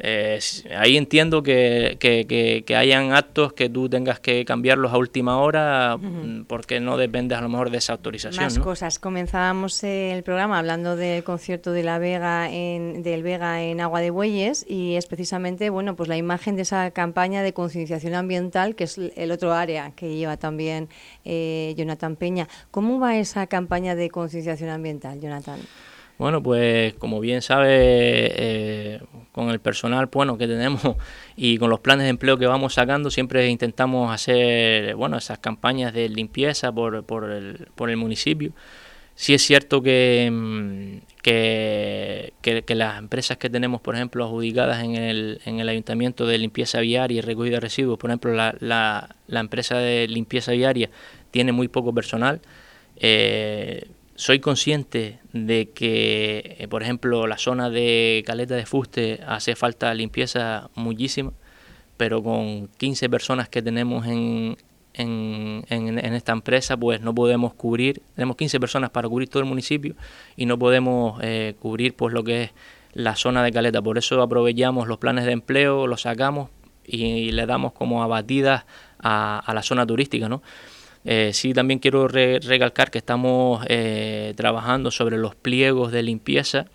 eh, 0.00 0.40
ahí 0.76 0.96
entiendo 0.96 1.44
que, 1.44 1.96
que, 2.00 2.64
que, 2.66 2.76
hayan 2.76 3.12
actos 3.12 3.52
que 3.52 3.68
tú 3.68 3.88
tengas 3.88 4.18
que 4.18 4.44
cambiarlos 4.44 4.92
a 4.92 4.98
última 4.98 5.38
hora 5.38 5.96
mm, 5.96 6.46
porque 6.46 6.80
no 6.80 6.96
dependes 6.96 7.38
a 7.38 7.40
lo 7.40 7.48
mejor 7.48 7.70
de 7.70 7.78
esa 7.78 7.92
autorización. 7.92 8.42
Más 8.42 8.58
cosas. 8.58 8.98
Comenzábamos 8.98 9.84
el 9.84 10.24
programa 10.24 10.58
hablando 10.58 10.96
del 10.96 11.22
concierto 11.22 11.70
de 11.70 11.84
la 11.84 11.98
Vega 11.98 12.50
en, 12.50 13.04
del 13.04 13.22
Vega 13.22 13.62
en 13.62 13.80
Agua 13.80 14.00
de 14.00 14.10
Bueyes 14.10 14.66
y 14.68 14.96
es 14.96 15.06
precisamente 15.06 15.70
bueno 15.70 15.94
pues 15.94 16.08
la 16.08 16.16
imagen 16.16 16.56
de 16.56 16.62
esa 16.62 16.90
campaña 16.90 17.42
de 17.42 17.52
concienciación 17.52 18.14
ambiental 18.14 18.74
que 18.74 18.84
es 18.84 18.98
el 18.98 19.30
otro 19.30 19.52
área 19.52 19.92
que 19.92 20.16
lleva 20.16 20.36
también 20.36 20.88
eh, 21.24 21.72
Jonathan 21.76 22.16
Peña. 22.16 22.48
¿Cómo 22.72 22.98
va 22.98 23.16
esa 23.16 23.46
campaña 23.46 23.94
de 23.94 24.10
concienciación 24.10 24.70
ambiental, 24.70 25.20
Jonathan? 25.20 25.60
Bueno, 26.18 26.42
pues 26.42 26.94
como 26.94 27.20
bien 27.20 27.42
sabe, 27.42 27.68
eh, 27.70 29.00
con 29.32 29.50
el 29.50 29.58
personal 29.60 30.06
bueno 30.06 30.38
que 30.38 30.46
tenemos 30.46 30.80
y 31.36 31.58
con 31.58 31.70
los 31.70 31.80
planes 31.80 32.04
de 32.04 32.10
empleo 32.10 32.38
que 32.38 32.46
vamos 32.46 32.74
sacando, 32.74 33.10
siempre 33.10 33.48
intentamos 33.48 34.12
hacer 34.12 34.94
bueno 34.94 35.16
esas 35.16 35.38
campañas 35.38 35.92
de 35.92 36.08
limpieza 36.08 36.72
por, 36.72 37.04
por, 37.04 37.30
el, 37.30 37.68
por 37.74 37.90
el 37.90 37.96
municipio. 37.96 38.52
Sí 39.16 39.32
es 39.34 39.42
cierto 39.42 39.80
que, 39.82 40.28
mm, 40.32 40.98
que, 41.22 42.32
que, 42.42 42.74
las 42.74 42.98
empresas 42.98 43.36
que 43.36 43.48
tenemos, 43.48 43.80
por 43.80 43.94
ejemplo, 43.94 44.24
adjudicadas 44.24 44.82
en 44.82 44.96
el, 44.96 45.40
en 45.44 45.60
el 45.60 45.68
Ayuntamiento 45.68 46.26
de 46.26 46.38
Limpieza 46.38 46.80
Viaria 46.80 47.18
y 47.18 47.20
Recogida 47.20 47.56
de 47.56 47.60
Residuos, 47.60 47.98
por 47.98 48.10
ejemplo, 48.10 48.34
la, 48.34 48.56
la, 48.60 49.40
empresa 49.40 49.78
de 49.78 50.08
limpieza 50.08 50.52
viaria 50.52 50.90
tiene 51.30 51.52
muy 51.52 51.68
poco 51.68 51.94
personal. 51.94 52.40
Eh, 52.96 53.88
soy 54.16 54.40
consciente 54.40 55.18
de 55.32 55.70
que, 55.70 56.56
eh, 56.58 56.68
por 56.68 56.82
ejemplo, 56.82 57.26
la 57.26 57.38
zona 57.38 57.70
de 57.70 58.22
Caleta 58.26 58.54
de 58.54 58.66
Fuste 58.66 59.20
hace 59.26 59.56
falta 59.56 59.92
limpieza 59.94 60.70
muchísima, 60.74 61.32
pero 61.96 62.22
con 62.22 62.68
15 62.68 63.08
personas 63.08 63.48
que 63.48 63.62
tenemos 63.62 64.06
en, 64.06 64.56
en, 64.94 65.64
en, 65.68 65.98
esta 66.14 66.32
empresa, 66.32 66.76
pues 66.76 67.00
no 67.00 67.14
podemos 67.14 67.54
cubrir, 67.54 68.02
tenemos 68.14 68.36
15 68.36 68.60
personas 68.60 68.90
para 68.90 69.08
cubrir 69.08 69.28
todo 69.28 69.42
el 69.42 69.48
municipio 69.48 69.94
y 70.36 70.46
no 70.46 70.58
podemos 70.58 71.18
eh, 71.22 71.54
cubrir 71.58 71.94
pues 71.94 72.14
lo 72.14 72.22
que 72.22 72.44
es 72.44 72.50
la 72.92 73.16
zona 73.16 73.42
de 73.42 73.52
Caleta. 73.52 73.82
Por 73.82 73.98
eso 73.98 74.22
aprovechamos 74.22 74.86
los 74.86 74.98
planes 74.98 75.24
de 75.24 75.32
empleo, 75.32 75.88
los 75.88 76.02
sacamos 76.02 76.50
y, 76.86 77.32
le 77.32 77.46
damos 77.46 77.72
como 77.72 78.02
abatidas 78.04 78.64
a, 78.98 79.40
a 79.40 79.54
la 79.54 79.62
zona 79.62 79.84
turística, 79.86 80.28
¿no? 80.28 80.42
Eh, 81.04 81.30
sí, 81.34 81.52
también 81.52 81.80
quiero 81.80 82.08
recalcar 82.08 82.90
que 82.90 82.98
estamos 82.98 83.64
eh, 83.68 84.32
trabajando 84.36 84.90
sobre 84.90 85.18
los 85.18 85.34
pliegos 85.34 85.92
de 85.92 86.02
limpieza. 86.02 86.66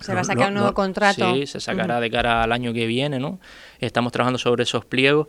Se 0.00 0.14
va 0.14 0.20
a 0.20 0.24
sacar 0.24 0.48
un 0.48 0.54
nuevo 0.54 0.74
contrato. 0.74 1.34
Sí, 1.34 1.46
se 1.46 1.58
sacará 1.58 2.00
de 2.00 2.10
cara 2.10 2.44
al 2.44 2.52
año 2.52 2.72
que 2.72 2.86
viene, 2.86 3.18
¿no? 3.18 3.40
Estamos 3.80 4.12
trabajando 4.12 4.38
sobre 4.38 4.62
esos 4.62 4.84
pliegos 4.84 5.26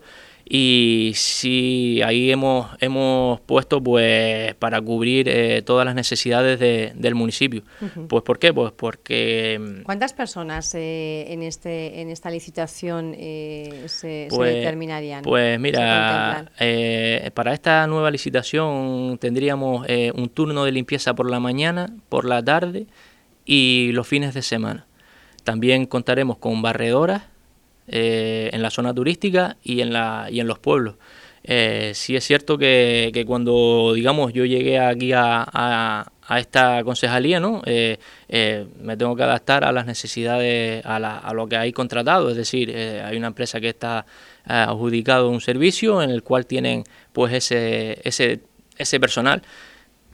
y 0.51 1.11
sí, 1.13 2.01
ahí 2.03 2.31
hemos, 2.31 2.71
hemos 2.79 3.39
puesto 3.41 3.83
pues 3.83 4.55
para 4.55 4.81
cubrir 4.81 5.29
eh, 5.29 5.61
todas 5.61 5.85
las 5.85 5.93
necesidades 5.93 6.59
del 6.59 7.13
municipio. 7.13 7.61
Pues 8.07 8.23
¿por 8.23 8.39
qué? 8.39 8.51
Pues 8.51 8.71
porque... 8.71 9.59
Mm, 9.61 9.83
¿Cuántas 9.83 10.13
personas 10.13 10.73
eh, 10.73 11.31
en, 11.31 11.43
este, 11.43 12.01
en 12.01 12.09
esta 12.09 12.31
licitación 12.31 13.13
eh, 13.15 13.83
se, 13.85 14.25
pues, 14.31 14.55
determinarían? 14.55 15.21
Pues 15.21 15.59
mira, 15.59 16.51
para 17.35 17.53
esta 17.53 17.85
nueva 17.85 18.09
licitación 18.09 19.19
tendríamos 19.19 19.85
un 20.15 20.29
turno 20.29 20.65
de 20.65 20.71
limpieza 20.71 21.13
por 21.13 21.29
la 21.29 21.39
mañana, 21.39 21.93
por 22.09 22.25
la 22.25 22.43
tarde 22.43 22.87
y 23.45 23.91
los 23.93 24.07
fines 24.07 24.33
de 24.33 24.41
semana. 24.41 24.87
También 25.43 25.85
contaremos 25.85 26.37
con 26.37 26.63
barredoras 26.63 27.21
eh, 27.91 28.49
en 28.53 28.61
la 28.61 28.69
zona 28.69 28.93
turística 28.93 29.57
y 29.63 29.81
en, 29.81 29.93
la, 29.93 30.27
y 30.31 30.39
en 30.39 30.47
los 30.47 30.59
pueblos. 30.59 30.95
Eh, 31.43 31.91
sí 31.95 32.15
es 32.15 32.23
cierto 32.23 32.57
que, 32.57 33.11
que, 33.13 33.25
cuando, 33.25 33.93
digamos, 33.95 34.33
yo 34.33 34.45
llegué 34.45 34.79
aquí 34.79 35.13
a, 35.13 35.47
a, 35.51 36.39
esta 36.39 36.83
concejalía, 36.83 37.39
¿no? 37.39 37.63
Eh, 37.65 37.97
me 38.81 38.95
tengo 38.97 39.15
que 39.15 39.23
adaptar 39.23 39.63
a 39.63 39.71
las 39.71 39.87
necesidades, 39.87 40.85
a, 40.85 40.99
la, 40.99 41.17
a 41.17 41.33
lo 41.33 41.47
que 41.47 41.57
hay 41.57 41.71
contratado, 41.73 42.29
es 42.29 42.37
decir, 42.37 42.75
hay 42.75 43.17
una 43.17 43.27
empresa 43.27 43.59
que 43.59 43.69
está 43.69 44.05
adjudicado 44.45 45.29
un 45.29 45.41
servicio 45.41 46.03
en 46.03 46.11
el 46.11 46.21
cual 46.21 46.45
tienen 46.45 46.83
pues 47.13 47.33
ese, 47.33 47.99
ese, 48.03 48.41
ese 48.77 48.99
personal 48.99 49.41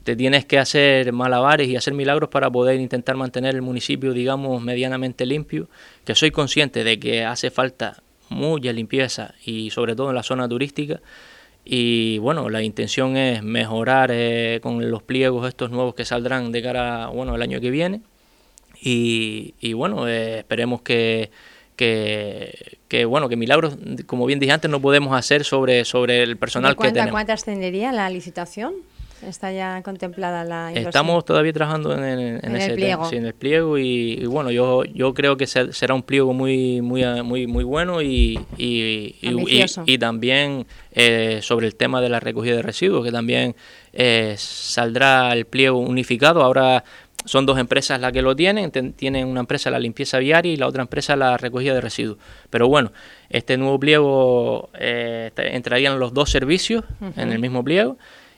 te 0.05 0.15
tienes 0.15 0.45
que 0.45 0.59
hacer 0.59 1.11
malabares 1.11 1.67
y 1.67 1.75
hacer 1.75 1.95
milagros 1.95 2.29
para 2.29 2.47
poder 2.51 2.79
intentar 2.79 3.15
mantener 3.15 3.55
el 3.55 3.63
municipio, 3.63 4.13
digamos, 4.13 4.61
medianamente 4.61 5.25
limpio, 5.25 5.67
que 6.05 6.13
soy 6.13 6.29
consciente 6.29 6.83
de 6.83 6.99
que 6.99 7.25
hace 7.25 7.49
falta 7.49 8.03
mucha 8.29 8.71
limpieza 8.71 9.33
y 9.43 9.71
sobre 9.71 9.95
todo 9.95 10.09
en 10.09 10.15
la 10.15 10.21
zona 10.21 10.47
turística. 10.47 11.01
Y 11.65 12.19
bueno, 12.19 12.51
la 12.51 12.61
intención 12.61 13.17
es 13.17 13.41
mejorar 13.41 14.11
eh, 14.13 14.59
con 14.61 14.91
los 14.91 15.01
pliegos 15.01 15.47
estos 15.47 15.71
nuevos 15.71 15.95
que 15.95 16.05
saldrán 16.05 16.51
de 16.51 16.61
cara, 16.61 17.07
bueno, 17.07 17.33
el 17.33 17.41
año 17.41 17.59
que 17.59 17.71
viene. 17.71 18.01
Y, 18.79 19.73
bueno, 19.73 20.07
eh, 20.07 20.39
esperemos 20.39 20.83
que, 20.83 21.31
que, 21.75 23.05
bueno, 23.07 23.27
que 23.27 23.37
milagros, 23.37 23.75
como 24.05 24.27
bien 24.27 24.37
dije 24.37 24.51
antes, 24.51 24.69
no 24.69 24.79
podemos 24.79 25.17
hacer 25.17 25.43
sobre, 25.43 25.83
sobre 25.83 26.21
el 26.21 26.37
personal 26.37 26.77
que 26.77 26.91
tenemos. 26.91 27.09
¿Cuánto 27.09 27.33
ascendería 27.33 27.91
la 27.91 28.07
licitación? 28.11 28.75
Está 29.21 29.51
ya 29.51 29.81
contemplada 29.81 30.43
la 30.43 30.69
inversión. 30.69 30.87
Estamos 30.87 31.25
todavía 31.25 31.53
trabajando 31.53 31.93
en, 31.93 32.01
el 32.01 32.73
pliego. 32.73 33.11
en 33.11 33.25
el 33.25 33.33
pliego 33.33 33.77
y, 33.77 34.25
bueno, 34.25 34.51
yo, 34.51 34.83
yo 34.83 35.13
creo 35.13 35.37
que 35.37 35.47
será 35.47 35.93
un 35.93 36.03
pliego 36.03 36.33
muy 36.33 36.81
muy 36.81 37.03
muy 37.23 37.47
muy 37.47 37.63
bueno 37.63 38.01
y, 38.01 38.39
y, 38.57 39.15
y 39.85 39.97
también 39.97 40.65
eh, 40.91 41.39
sobre 41.41 41.67
el 41.67 41.75
tema 41.75 41.99
de 41.99 42.07
la 42.09 42.21
recogida 42.21 42.55
de 42.55 42.61
residuos, 42.61 43.03
que 43.03 43.11
también 43.11 43.55
eh, 43.91 44.35
saldrá 44.37 45.33
el 45.33 45.45
pliego 45.45 45.79
unificado. 45.79 46.41
Ahora 46.41 46.83
son 47.25 47.45
dos 47.45 47.57
empresas 47.57 47.99
las 47.99 48.13
que 48.13 48.21
lo 48.21 48.35
tienen, 48.35 48.71
tienen 48.93 49.27
una 49.27 49.41
empresa 49.41 49.69
la 49.69 49.79
limpieza 49.79 50.19
viaria 50.19 50.53
y 50.53 50.57
la 50.57 50.67
otra 50.67 50.83
empresa 50.83 51.15
la 51.15 51.37
recogida 51.37 51.73
de 51.73 51.81
residuos. 51.81 52.17
Pero 52.49 52.67
bueno, 52.67 52.91
este 53.29 53.57
nuevo 53.57 53.79
pliego 53.79 54.69
eh, 54.79 55.31
entrarían 55.35 55.99
los 55.99 56.13
dos 56.13 56.29
servicios 56.29 56.85
en 57.17 57.31
el 57.31 57.39
mismo 57.39 57.63
pliego. 57.63 57.97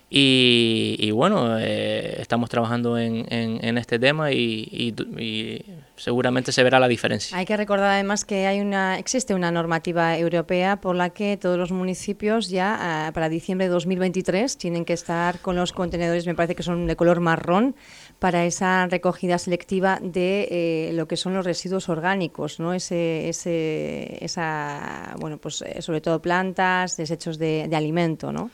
Y, 0.10 1.12
bueno, 1.12 1.60
eh, 1.60 2.15
estamos 2.22 2.50
trabajando 2.50 2.98
en, 2.98 3.78
este 3.78 4.00
tema 4.00 4.32
y, 4.32 4.96
seguramente 5.98 6.52
se 6.52 6.63
verá 6.63 6.80
la 6.80 6.88
diferencia. 6.88 7.36
Hay 7.38 7.46
que 7.46 7.58
recordar 7.58 7.89
además 7.89 8.24
que 8.24 8.46
hay 8.46 8.62
una 8.62 9.00
existe 9.00 9.34
una 9.34 9.52
normativa 9.52 10.17
europea 10.17 10.80
por 10.80 10.96
la 10.96 11.10
que 11.10 11.38
todos 11.38 11.58
los 11.58 11.72
municipios 11.72 12.50
ya 12.50 13.08
ah, 13.08 13.12
para 13.13 13.30
diciembre 13.30 13.65
de 13.65 13.74
2023 13.74 14.58
tienen 14.58 14.86
que 14.86 14.93
estar 14.93 15.39
con 15.39 15.56
los 15.56 15.74
contenedores, 15.74 16.28
me 16.28 16.36
parece 16.36 16.54
que 16.54 16.62
son 16.62 16.86
de 16.86 16.96
color 16.96 17.20
marrón, 17.20 17.76
para 18.20 18.46
esa 18.46 18.88
recogida 18.88 19.38
selectiva 19.39 20.00
de 20.02 20.48
eh, 20.52 20.91
lo 20.93 21.08
que 21.08 21.17
son 21.17 21.34
los 21.34 21.46
residuos 21.46 21.89
orgánicos, 21.89 22.60
¿no? 22.60 22.74
Ese, 22.74 23.28
ese, 23.30 24.24
esa, 24.24 25.15
bueno, 25.20 25.38
pues 25.38 25.63
eh, 25.63 25.82
sobre 25.82 26.00
todo 26.00 26.22
plantas, 26.22 26.96
desechos 26.96 27.38
de, 27.38 27.67
de 27.67 27.76
alimento, 27.76 28.32
¿no? 28.32 28.52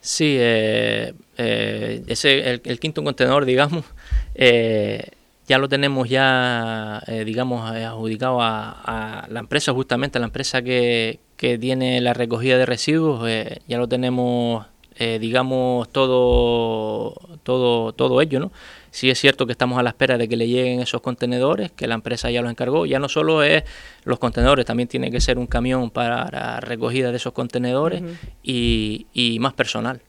Sí, 0.00 0.36
eh, 0.38 1.12
eh, 1.36 2.02
ese, 2.06 2.60
el, 2.64 2.80
quinto 2.80 3.02
contenedor, 3.02 3.44
digamos, 3.44 3.84
eh, 4.34 5.10
ya 5.46 5.58
lo 5.58 5.68
tenemos 5.68 6.08
ya, 6.08 7.02
digamos, 7.24 7.68
adjudicado 7.70 8.38
a, 8.40 9.26
la 9.28 9.40
empresa, 9.40 9.72
justamente 9.72 10.18
a 10.18 10.20
la 10.20 10.26
empresa 10.26 10.62
que, 10.62 11.20
que 11.36 11.58
tiene 11.58 12.00
la 12.00 12.12
recogida 12.14 12.58
de 12.58 12.66
residuos, 12.66 13.28
ya 13.66 13.78
lo 13.78 13.88
tenemos, 13.88 14.66
digamos, 14.98 15.88
todo, 15.90 17.14
todo, 17.44 17.92
todo 17.94 18.20
ello, 18.20 18.40
¿no? 18.40 18.52
Sí 18.90 19.10
es 19.10 19.18
cierto 19.18 19.46
que 19.46 19.52
estamos 19.52 19.78
a 19.78 19.82
la 19.82 19.90
espera 19.90 20.18
de 20.18 20.28
que 20.28 20.36
le 20.36 20.48
lleguen 20.48 20.80
esos 20.80 21.00
contenedores, 21.00 21.70
que 21.72 21.86
la 21.86 21.94
empresa 21.94 22.30
ya 22.30 22.42
los 22.42 22.50
encargó. 22.50 22.86
Ya 22.86 22.98
no 22.98 23.08
solo 23.08 23.42
es 23.42 23.64
los 24.04 24.18
contenedores, 24.18 24.64
también 24.66 24.88
tiene 24.88 25.10
que 25.10 25.20
ser 25.20 25.38
un 25.38 25.46
camión 25.46 25.90
para 25.90 26.60
recogida 26.60 27.10
de 27.10 27.16
esos 27.16 27.32
contenedores 27.32 28.02
y, 28.42 29.06
y 29.12 29.38
más 29.38 29.52
personal. 29.54 30.00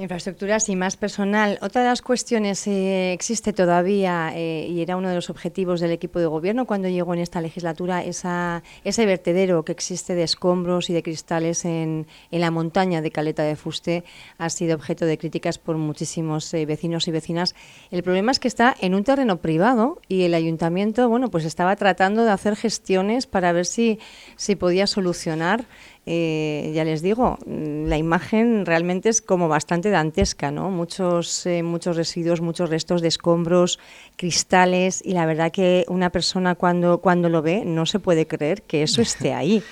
Infraestructuras 0.00 0.66
y 0.70 0.76
más 0.76 0.96
personal. 0.96 1.58
Otra 1.60 1.82
de 1.82 1.88
las 1.88 2.00
cuestiones 2.00 2.66
eh, 2.66 3.12
existe 3.12 3.52
todavía 3.52 4.32
eh, 4.34 4.66
y 4.66 4.80
era 4.80 4.96
uno 4.96 5.10
de 5.10 5.14
los 5.14 5.28
objetivos 5.28 5.78
del 5.78 5.90
equipo 5.90 6.18
de 6.18 6.24
gobierno 6.24 6.64
cuando 6.64 6.88
llegó 6.88 7.12
en 7.12 7.20
esta 7.20 7.42
legislatura 7.42 8.02
esa, 8.02 8.62
ese 8.82 9.04
vertedero 9.04 9.62
que 9.62 9.72
existe 9.72 10.14
de 10.14 10.22
escombros 10.22 10.88
y 10.88 10.94
de 10.94 11.02
cristales 11.02 11.66
en, 11.66 12.06
en 12.30 12.40
la 12.40 12.50
montaña 12.50 13.02
de 13.02 13.10
Caleta 13.10 13.42
de 13.42 13.56
Fuste 13.56 14.04
ha 14.38 14.48
sido 14.48 14.74
objeto 14.74 15.04
de 15.04 15.18
críticas 15.18 15.58
por 15.58 15.76
muchísimos 15.76 16.54
eh, 16.54 16.64
vecinos 16.64 17.06
y 17.06 17.10
vecinas. 17.10 17.54
El 17.90 18.02
problema 18.02 18.32
es 18.32 18.40
que 18.40 18.48
está 18.48 18.74
en 18.80 18.94
un 18.94 19.04
terreno 19.04 19.36
privado 19.42 20.00
y 20.08 20.22
el 20.22 20.32
ayuntamiento 20.32 21.10
bueno 21.10 21.30
pues 21.30 21.44
estaba 21.44 21.76
tratando 21.76 22.24
de 22.24 22.30
hacer 22.30 22.56
gestiones 22.56 23.26
para 23.26 23.52
ver 23.52 23.66
si, 23.66 23.98
si 24.36 24.56
podía 24.56 24.86
solucionar 24.86 25.66
eh, 26.06 26.72
ya 26.74 26.84
les 26.84 27.02
digo, 27.02 27.38
la 27.46 27.98
imagen 27.98 28.64
realmente 28.64 29.10
es 29.10 29.20
como 29.20 29.48
bastante 29.48 29.90
dantesca, 29.90 30.50
¿no? 30.50 30.70
Muchos, 30.70 31.44
eh, 31.46 31.62
muchos 31.62 31.96
residuos, 31.96 32.40
muchos 32.40 32.70
restos 32.70 33.02
de 33.02 33.08
escombros, 33.08 33.78
cristales, 34.16 35.02
y 35.04 35.12
la 35.12 35.26
verdad 35.26 35.52
que 35.52 35.84
una 35.88 36.10
persona 36.10 36.54
cuando, 36.54 36.98
cuando 36.98 37.28
lo 37.28 37.42
ve 37.42 37.64
no 37.64 37.84
se 37.86 37.98
puede 37.98 38.26
creer 38.26 38.62
que 38.62 38.82
eso 38.82 39.02
esté 39.02 39.34
ahí. 39.34 39.62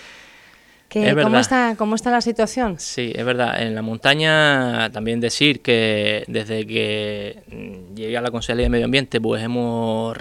¿cómo, 0.91 1.39
está, 1.39 1.75
¿Cómo 1.77 1.95
está 1.95 2.11
la 2.11 2.21
situación? 2.21 2.77
Sí, 2.79 3.13
es 3.15 3.25
verdad. 3.25 3.63
En 3.63 3.75
la 3.75 3.83
montaña 3.83 4.91
también 4.91 5.21
decir 5.21 5.61
que 5.61 6.25
desde 6.29 6.67
que 6.67 7.43
mm, 7.51 7.95
llegué 7.95 8.17
a 8.17 8.23
la 8.23 8.31
Consejería 8.31 8.65
de 8.65 8.71
Medio 8.71 8.87
Ambiente, 8.87 9.21
pues 9.21 9.43
hemos 9.43 10.17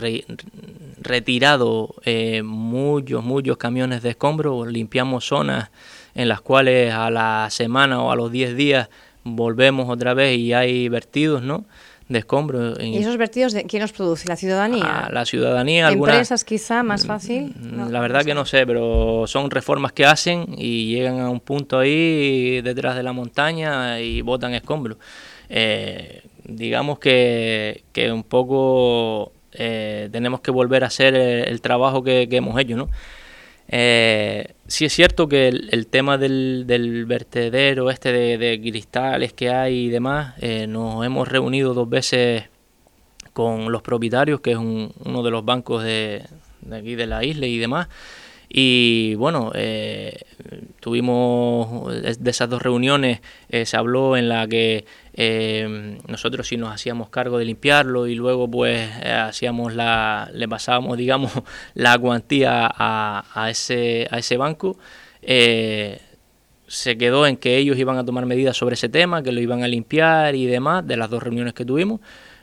retirado 1.00 1.96
eh, 2.04 2.41
muchos, 2.43 3.24
muchos 3.24 3.58
camiones 3.58 4.04
de 4.04 4.10
escombros, 4.10 4.67
limpiamos 4.67 5.26
zonas 5.26 5.70
en 6.17 6.27
las 6.27 6.41
cuales 6.41 6.93
a 6.93 7.10
la 7.10 7.47
semana 7.51 8.01
o 8.01 8.12
a 8.12 8.15
los 8.15 8.32
10 8.32 8.58
días 8.58 8.89
volvemos 9.23 9.88
otra 9.89 10.13
vez 10.13 10.38
y 10.38 10.51
hay 10.51 10.89
vertidos, 10.89 11.43
¿no? 11.43 11.63
de 12.10 12.19
escombros. 12.19 12.80
¿Y 12.82 12.97
esos 12.97 13.17
vertidos 13.17 13.53
de 13.53 13.65
quién 13.65 13.82
los 13.82 13.91
produce? 13.91 14.27
¿La 14.27 14.38
ciudadanía? 14.38 15.10
la 15.12 15.25
ciudadanía. 15.25 15.89
¿Empresas 15.89 16.43
quizá 16.43 16.82
más 16.82 17.03
mm, 17.03 17.08
fácil? 17.08 17.53
Mm, 17.60 17.89
la 17.89 17.99
verdad 17.99 18.23
que 18.23 18.34
no 18.34 18.45
sé, 18.45 18.65
pero 18.65 19.25
son 19.27 19.51
reformas 19.51 19.91
que 19.91 20.06
hacen 20.06 20.56
y 20.58 20.88
llegan 20.88 21.19
a 21.19 21.30
un 21.30 21.41
punto 21.41 21.80
ahí 21.80 22.62
detrás 22.62 22.95
de 22.95 23.03
la 23.03 23.12
montaña 23.12 23.99
y 23.99 24.21
botan 24.21 24.53
escombros. 24.53 24.97
Eh, 25.49 26.21
digamos 26.45 26.97
que, 26.99 27.84
que 27.91 28.12
un 28.12 28.23
poco 28.23 29.34
eh, 29.51 30.08
tenemos 30.12 30.39
que 30.39 30.51
volver 30.51 30.86
a 30.86 30.88
hacer 30.88 31.13
el, 31.13 31.60
trabajo 31.60 32.03
que, 32.03 32.27
que 32.30 32.38
hemos 32.38 32.58
hecho, 32.58 32.77
¿no? 32.77 32.88
Eh, 33.69 34.53
sí 34.67 34.86
es 34.86 34.93
cierto 34.93 35.27
que 35.27 35.49
el, 35.49 35.88
tema 35.88 36.17
del, 36.17 37.06
vertedero 37.08 37.89
este 37.89 38.12
de, 38.38 38.62
cristales 38.62 39.34
que 39.34 39.49
hay 39.49 39.86
y 39.86 39.89
demás, 39.89 40.36
eh, 40.39 40.67
nos 40.67 41.06
hemos 41.06 41.27
reunido 41.27 41.73
dos 41.73 41.89
veces 41.89 42.45
con 43.34 43.71
los 43.71 43.82
propietarios, 43.82 44.39
que 44.39 44.51
es 44.51 44.58
uno 44.58 45.23
de 45.23 45.32
los 45.32 45.45
bancos 45.45 45.84
de, 45.84 46.23
aquí 46.71 46.95
de 46.95 47.08
la 47.08 47.23
isla 47.23 47.45
y 47.45 47.58
demás, 47.58 47.88
Y 48.49 49.15
bueno, 49.15 49.51
eh, 49.55 50.21
tuvimos 50.79 51.93
de 52.01 52.29
esas 52.29 52.49
dos 52.49 52.62
reuniones, 52.62 53.19
eh, 53.49 53.65
se 53.65 53.75
habló 53.75 54.15
en 54.15 54.29
la 54.29 54.47
que 54.47 54.86
eh, 55.13 55.97
nosotros 56.07 56.47
sí 56.47 56.55
nos 56.55 56.73
hacíamos 56.73 57.10
cargo 57.10 57.39
de 57.39 57.45
limpiarlo 57.45 58.07
y 58.07 58.15
luego 58.15 58.49
pues 58.49 58.89
hacíamos 59.03 59.73
la, 59.75 60.29
le 60.33 60.47
pasábamos 60.47 60.97
digamos 60.97 61.31
la 61.73 61.97
cuantía 61.97 62.69
a, 62.73 63.25
a 63.33 63.49
ese, 63.49 64.07
a 64.12 64.19
ese 64.19 64.38
banco. 64.38 64.77
se 66.67 66.97
quedó 66.97 67.27
en 67.27 67.38
que 67.38 67.57
ellos 67.57 67.77
iban 67.77 67.97
a 67.97 68.05
tomar 68.05 68.25
medidas 68.25 68.55
sobre 68.55 68.75
ese 68.75 68.88
tema, 68.88 69.23
que 69.23 69.31
lo 69.33 69.41
iban 69.41 69.63
a 69.63 69.67
limpiar 69.67 70.36
y 70.36 70.45
demás, 70.45 70.88
de 70.88 70.95
las 70.95 71.10
dos 71.10 71.21
reuniones 71.21 71.53
que 71.53 71.65
tuvimos. 71.65 71.99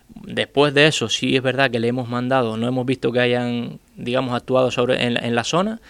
Después 0.08 0.74
de 0.74 0.86
eso, 0.86 1.08
sí 1.08 1.36
es 1.36 1.42
verdad 1.42 1.70
que 1.70 1.80
le 1.80 1.88
hemos 1.88 2.08
mandado, 2.08 2.56
no 2.56 2.66
hemos 2.66 2.86
visto 2.86 3.12
que 3.12 3.20
hayan, 3.20 3.78
digamos, 3.96 4.34
actuado 4.34 4.70
sobre, 4.70 5.02
en, 5.02 5.34
la 5.34 5.44
zona, 5.44 5.80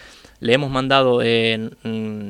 le 0.41 0.55
hemos 0.55 0.71
mandado, 0.71 1.21
eh, 1.23 1.71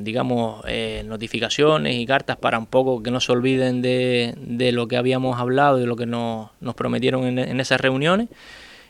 digamos, 0.03 0.62
eh, 0.66 1.03
notificaciones 1.07 1.97
y 1.97 2.05
cartas 2.07 2.37
para 2.37 2.59
un 2.59 2.66
poco 2.66 3.03
que 3.03 3.11
no 3.11 3.20
se 3.20 3.33
olviden 3.33 3.81
de, 3.81 4.35
de 4.37 4.73
lo 4.73 4.88
que 4.88 4.97
habíamos 4.97 5.40
hablado 5.40 5.81
y 5.81 5.87
lo 5.87 5.97
que 5.97 6.07
nos, 6.07 6.51
nos 6.61 6.75
prometieron 6.75 7.25
en, 7.25 7.38
en, 7.38 7.61
esas 7.61 7.81
reuniones. 7.81 8.29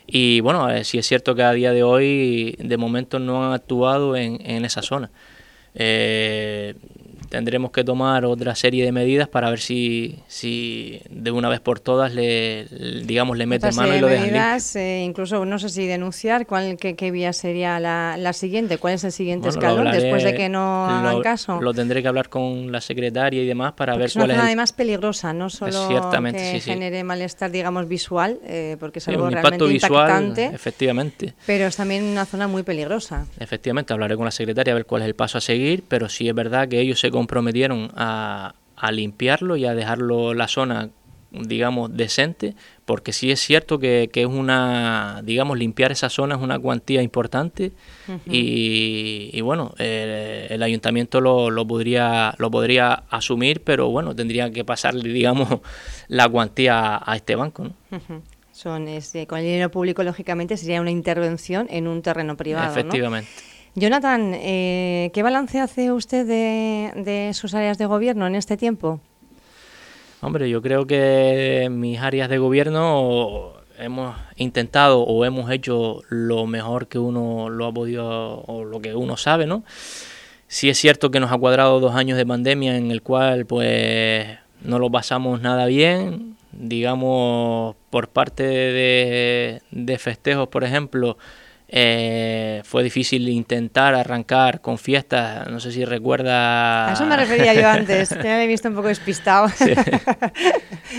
Y 0.07 0.41
bueno, 0.41 0.69
eh, 0.69 0.83
sí 0.83 0.97
es 0.97 1.07
cierto 1.07 1.35
que 1.35 1.43
a 1.43 1.51
día 1.53 1.71
de 1.71 1.83
hoy, 1.83 2.55
de 2.59 2.77
momento, 2.77 3.19
no 3.19 3.45
han 3.45 3.53
actuado 3.53 4.15
en, 4.15 4.39
en 4.45 4.65
esa 4.65 4.81
zona. 4.81 5.11
Tendremos 7.29 7.71
que 7.71 7.83
tomar 7.83 8.25
otra 8.25 8.55
serie 8.55 8.85
de 8.85 8.91
medidas 8.91 9.27
para 9.27 9.49
ver 9.49 9.59
si, 9.59 10.19
si 10.27 11.01
de 11.09 11.31
una 11.31 11.49
vez 11.49 11.59
por 11.59 11.79
todas 11.79 12.13
le, 12.13 12.65
digamos 13.05 13.37
le 13.37 13.45
meten 13.45 13.75
mano 13.75 13.95
y 13.95 13.99
lo 13.99 14.07
dejan 14.07 14.27
medidas, 14.27 14.75
eh, 14.75 15.03
incluso 15.03 15.45
no 15.45 15.59
sé 15.59 15.69
si 15.69 15.85
denunciar 15.85 16.45
cuál 16.45 16.77
qué, 16.77 16.95
qué 16.95 17.11
vía 17.11 17.33
sería 17.33 17.79
la, 17.79 18.15
la, 18.17 18.33
siguiente 18.33 18.77
cuál 18.77 18.95
es 18.95 19.03
el 19.03 19.11
siguiente 19.11 19.49
escalón 19.49 19.91
después 19.91 20.23
de 20.23 20.35
que 20.35 20.49
no 20.49 20.85
hagan 20.87 21.21
caso. 21.21 21.61
lo 21.61 21.73
tendré 21.73 22.01
que 22.01 22.07
hablar 22.07 22.29
con 22.29 22.71
la 22.71 22.81
secretaria 22.81 23.41
y 23.41 23.47
demás 23.47 23.73
para 23.73 23.95
ver 23.95 24.07
es 24.07 24.13
cuál 24.13 24.31
es 24.31 24.37
una 24.37 24.45
además 24.45 24.73
peligrosa 24.73 25.33
no 25.33 25.49
solo 25.49 25.89
que 26.31 26.61
genere 26.61 27.03
malestar 27.03 27.51
digamos 27.51 27.87
visual 27.87 28.39
eh, 28.45 28.77
porque 28.79 28.99
es 28.99 29.07
algo 29.07 29.29
realmente 29.29 29.65
visual, 29.65 29.91
impactante 29.91 30.45
efectivamente. 30.45 31.33
pero 31.45 31.65
es 31.67 31.75
también 31.75 32.03
una 32.03 32.25
zona 32.25 32.47
muy 32.47 32.63
peligrosa. 32.63 33.25
Efectivamente 33.39 33.93
hablaré 33.93 34.15
con 34.15 34.25
la 34.25 34.31
secretaria 34.31 34.73
a 34.73 34.75
ver 34.75 34.85
cuál 34.85 35.01
es 35.03 35.07
el 35.07 35.15
paso 35.15 35.37
a 35.37 35.41
seguir 35.41 35.83
pero 35.87 36.09
sí 36.09 36.27
es 36.27 36.35
verdad 36.35 36.67
que 36.67 36.79
ellos 36.79 36.99
se 36.99 37.11
comprometieron 37.15 37.91
a, 37.95 38.55
a 38.75 38.91
limpiarlo 38.91 39.55
y 39.55 39.65
a 39.65 39.73
dejarlo 39.73 40.33
la 40.33 40.49
zona 40.49 40.89
digamos 41.31 41.95
decente 41.95 42.55
porque 42.85 43.11
sí 43.13 43.31
es 43.31 43.39
cierto 43.39 43.79
que, 43.79 44.09
que, 44.11 44.21
es 44.21 44.27
una 44.27 45.21
digamos 45.23 45.57
limpiar 45.57 45.91
esa 45.91 46.09
zona 46.09 46.35
es 46.35 46.41
una 46.41 46.59
cuantía 46.59 47.01
importante 47.01 47.71
y, 48.25 49.29
y, 49.33 49.41
bueno 49.41 49.73
eh, 49.77 50.47
el 50.49 50.61
ayuntamiento 50.63 51.21
lo, 51.21 51.49
lo, 51.49 51.65
podría 51.65 52.35
lo 52.37 52.51
podría 52.51 53.03
asumir 53.09 53.61
pero 53.61 53.89
bueno 53.89 54.15
tendría 54.15 54.51
que 54.51 54.63
pasarle 54.63 55.09
digamos 55.13 55.59
la 56.07 56.27
cuantía 56.29 57.01
a 57.03 57.15
este 57.15 57.35
banco 57.35 57.63
¿no? 57.63 57.73
Son 58.51 58.87
este, 58.87 59.27
con 59.27 59.39
el 59.39 59.45
dinero 59.45 59.69
público 59.69 60.03
lógicamente 60.03 60.55
sería 60.55 60.79
una 60.79 60.91
intervención 60.91 61.67
en 61.69 61.87
un 61.87 62.01
terreno 62.01 62.37
privado 62.37 62.71
efectivamente 62.71 63.29
Jonathan, 63.77 64.31
eh, 64.35 65.11
¿qué 65.13 65.21
balance 65.21 65.59
hace 65.59 65.91
usted 65.91 66.25
de, 66.25 67.33
sus 67.33 67.53
áreas 67.53 67.77
de 67.77 67.85
gobierno 67.85 68.25
en 68.25 68.35
este 68.35 68.55
tiempo? 68.55 69.01
Hombre, 70.21 70.49
yo 70.49 70.61
creo 70.61 70.87
que 70.87 71.67
mis 71.69 71.99
áreas 71.99 72.29
de 72.29 72.37
gobierno 72.37 73.51
hemos 73.77 74.15
intentado 74.37 75.01
o 75.01 75.25
hemos 75.25 75.51
hecho 75.51 76.03
lo 76.07 76.47
mejor 76.47 76.87
que 76.87 76.99
uno 76.99 77.49
lo 77.49 77.65
ha 77.65 77.73
podido 77.73 78.43
o 78.47 78.63
lo 78.63 78.79
que 78.79 78.95
uno 78.95 79.17
sabe, 79.17 79.45
¿no? 79.45 79.65
Sí 80.47 80.69
es 80.69 80.77
cierto 80.77 81.11
que 81.11 81.19
nos 81.19 81.33
ha 81.33 81.37
cuadrado 81.37 81.81
dos 81.81 81.95
años 81.95 82.17
de 82.17 82.25
pandemia 82.25 82.77
en 82.77 82.91
el 82.91 83.01
cual 83.01 83.45
pues 83.45 84.25
no 84.61 84.79
lo 84.79 84.89
pasamos 84.89 85.41
nada 85.41 85.65
bien, 85.65 86.37
digamos 86.53 87.75
por 87.89 88.07
parte 88.07 88.43
de, 88.43 89.61
de 89.71 89.97
festejos, 89.97 90.47
por 90.47 90.63
ejemplo, 90.63 91.17
eh, 91.77 92.61
fue 92.63 92.83
difícil 92.83 93.27
intentar 93.27 93.95
arrancar 93.95 94.61
con 94.61 94.77
fiestas, 94.77 95.49
no 95.49 95.59
sé 95.59 95.73
si 95.73 95.83
recuerda... 95.83 96.87
A 96.87 96.93
eso 96.93 97.05
me 97.05 97.17
refería 97.17 97.53
yo 97.53 97.67
antes, 97.67 98.07
te 98.07 98.31
había 98.31 98.45
visto 98.47 98.69
un 98.69 98.75
poco 98.75 98.87
despistado. 98.87 99.47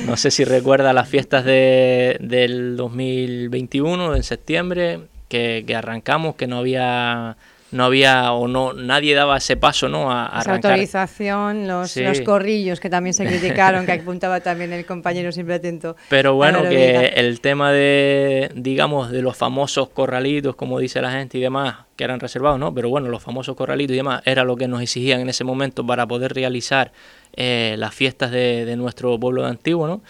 No 0.04 0.16
sé 0.18 0.30
si 0.30 0.44
recuerda 0.44 0.92
las 0.92 1.08
fiestas 1.08 1.44
de, 1.46 2.18
del 2.20 2.76
2021, 2.76 4.16
en 4.16 4.22
septiembre, 4.22 5.00
que, 5.28 5.64
que 5.66 5.74
arrancamos, 5.74 6.34
que 6.34 6.46
no 6.46 6.58
había 6.58 7.38
no 7.72 7.84
había 7.84 8.32
o 8.32 8.46
no 8.46 8.72
nadie 8.72 9.14
daba 9.14 9.36
ese 9.36 9.56
paso 9.56 9.88
no 9.88 10.12
a, 10.12 10.40
Esa 10.40 10.54
autorización 10.54 11.66
los, 11.66 11.96
los, 11.96 12.20
corrillos 12.20 12.80
que 12.80 12.88
también 12.88 13.14
se 13.14 13.24
criticaron 13.26 13.86
que 13.86 13.92
apuntaba 13.92 14.40
también 14.40 14.72
el 14.72 14.86
compañero 14.86 15.32
siempre 15.32 15.56
atento 15.56 15.96
pero 16.08 16.34
bueno 16.34 16.62
que 16.62 17.12
el 17.16 17.40
tema 17.40 17.72
de 17.72 18.50
digamos 18.54 19.10
de 19.10 19.22
los 19.22 19.36
famosos 19.36 19.88
corralitos 19.88 20.54
como 20.54 20.78
dice 20.78 21.00
la 21.00 21.10
gente 21.10 21.38
y 21.38 21.40
demás 21.40 21.86
que 21.96 22.04
eran 22.04 22.20
reservados 22.20 22.58
no 22.58 22.72
pero 22.72 22.88
bueno 22.88 23.08
los 23.08 23.22
famosos 23.22 23.56
corralitos 23.56 23.94
y 23.94 23.96
demás 23.96 24.22
era 24.24 24.44
lo 24.44 24.56
que 24.56 24.68
nos 24.68 24.80
exigían 24.80 25.20
en 25.20 25.28
ese 25.28 25.44
momento 25.44 25.84
para 25.84 26.06
poder 26.06 26.34
realizar 26.34 26.92
eh, 27.34 27.74
las 27.78 27.94
fiestas 27.94 28.30
de, 28.30 28.64
de, 28.64 28.76
nuestro 28.76 29.18
pueblo 29.18 29.42
de 29.42 29.48
antiguo 29.48 29.86
no 29.86 30.02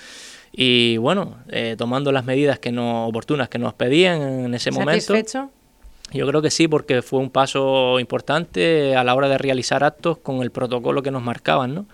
y 0.53 0.97
bueno 0.99 1.39
eh, 1.49 1.75
tomando 1.79 2.13
las 2.13 2.25
medidas 2.25 2.59
que 2.59 2.71
no 2.71 3.07
oportunas 3.07 3.49
que 3.49 3.59
nos 3.59 3.75
pedían 3.75 4.21
en 4.23 4.55
ese 4.55 4.71
momento 4.71 5.15
yo 6.13 6.27
creo 6.27 6.43
que 6.43 6.51
sí, 6.51 6.69
porque 6.69 7.03
fue 7.03 7.19
un 7.19 7.31
paso 7.31 7.99
importante 7.99 8.95
a 8.97 9.05
la 9.05 9.15
hora 9.15 9.29
de 9.29 9.39
realizar 9.39 9.85
actos 9.85 10.19
con 10.19 10.43
el 10.43 10.51
protocolo 10.51 11.03
que 11.03 11.11
nos 11.11 11.23
marcaban, 11.23 11.75
¿no? 11.75 11.87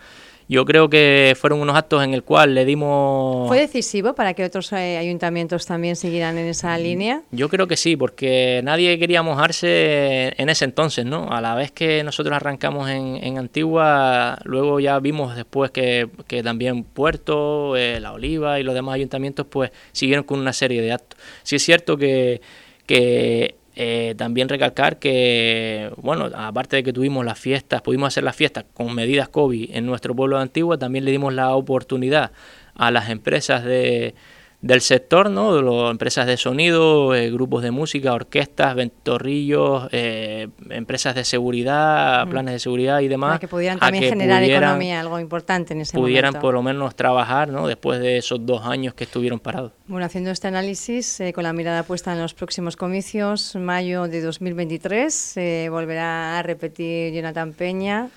Yo 0.49 0.67
creo 0.67 0.91
que 0.91 1.35
fueron 1.41 1.61
unos 1.61 1.77
actos 1.77 2.05
en 2.05 2.13
el 2.13 2.25
cual 2.25 2.55
le 2.55 2.67
dimos... 2.67 3.49
¿Fue 3.49 3.59
decisivo 3.59 4.15
para 4.15 4.35
que 4.35 4.45
otros 4.45 4.71
eh, 4.73 4.99
ayuntamientos 4.99 5.65
también 5.65 5.97
siguieran 5.97 6.37
en 6.37 6.47
esa 6.47 6.77
mm, 6.77 6.83
línea? 6.83 7.23
Yo 7.31 7.49
creo 7.49 7.67
que 7.67 7.79
sí, 7.79 7.97
porque 7.97 8.61
nadie 8.63 8.99
quería 8.99 9.23
mojarse 9.23 10.35
en 10.37 10.49
ese 10.51 10.67
entonces, 10.67 11.07
¿no? 11.07 11.33
A 11.33 11.41
la 11.41 11.55
vez 11.55 11.71
que 11.71 12.05
nosotros 12.05 12.37
arrancamos 12.37 12.91
en, 12.91 13.17
en 13.23 13.39
Antigua, 13.39 14.39
luego 14.45 14.79
ya 14.79 14.99
vimos 14.99 15.37
después 15.37 15.71
que, 15.71 16.11
que 16.27 16.43
también 16.43 16.85
Puerto, 16.85 17.77
eh, 17.77 17.99
La 18.01 18.13
Oliva 18.13 18.61
y 18.61 18.63
los 18.63 18.75
demás 18.75 18.97
ayuntamientos 18.97 19.47
pues 19.49 19.71
siguieron 19.93 20.25
con 20.25 20.39
una 20.39 20.53
serie 20.53 20.83
de 20.83 20.93
actos. 20.93 21.19
Sí 21.45 21.57
es 21.57 21.63
cierto 21.63 21.97
que, 21.97 22.43
que 22.85 23.57
eh, 23.75 24.15
también 24.19 24.49
recalcar 24.49 24.99
que, 24.99 25.91
bueno, 25.97 26.29
aparte 26.35 26.77
de 26.77 26.83
que 26.83 26.93
tuvimos 26.93 27.25
las 27.25 27.39
fiestas, 27.39 27.81
pudimos 27.81 28.09
hacer 28.09 28.25
las 28.25 28.37
fiestas 28.37 28.65
con 28.75 28.95
medidas 28.95 29.29
COVID 29.29 29.71
en 29.75 29.87
nuestro 29.87 30.15
pueblo 30.15 30.37
de 30.37 30.43
Antigua, 30.43 30.79
también 30.79 31.05
le 31.05 31.11
dimos 31.11 31.33
la 31.33 31.55
oportunidad 31.55 32.33
a 32.75 32.91
las 32.91 33.09
empresas 33.09 33.65
de, 33.65 34.15
del 34.63 34.81
sector, 34.81 35.29
¿no? 35.29 35.57
De 35.57 35.63
las 35.63 35.91
empresas 35.91 36.25
de 36.25 36.37
sonido, 36.37 37.15
eh, 37.17 37.31
grupos 37.33 37.65
de 37.65 37.73
música, 37.73 38.15
orquestas, 38.15 38.77
ventorrillos, 38.77 39.89
eh, 39.91 40.49
empresas 40.71 41.17
de 41.17 41.25
seguridad, 41.25 42.25
mm. 42.25 42.31
planes 42.31 42.55
de 42.55 42.59
seguridad 42.61 43.01
y 43.01 43.09
demás. 43.09 43.31
Para 43.31 43.41
que 43.41 43.49
pudieran 43.49 43.81
también 43.81 44.05
generar 44.05 44.43
economía, 44.45 45.01
algo 45.01 45.19
importante 45.19 45.75
en 45.75 45.81
ese 45.81 45.99
pudieran 45.99 46.35
por 46.35 46.55
lo 46.55 46.63
menos 46.63 46.95
trabajar, 46.95 47.49
¿no? 47.49 47.67
Después 47.67 48.01
de 48.01 48.19
esos 48.19 48.47
dos 48.47 48.65
años 48.65 48.95
que 48.95 49.05
estuvieron 49.05 49.41
parados. 49.41 49.73
Bueno, 49.89 50.07
haciendo 50.07 50.31
este 50.31 50.47
análisis, 50.47 51.19
eh, 51.19 51.33
con 51.33 51.43
la 51.43 51.53
mirada 51.53 51.83
puesta 51.83 52.13
en 52.13 52.21
los 52.21 52.33
próximos 52.33 52.77
comicios, 52.77 53.57
mayo 53.57 54.07
de 54.07 54.21
2023, 54.21 55.13
se 55.13 55.69
volverá 55.71 56.39
a 56.39 56.43
repetir 56.43 57.13
Jonathan 57.13 57.53
Peña. 57.53 58.11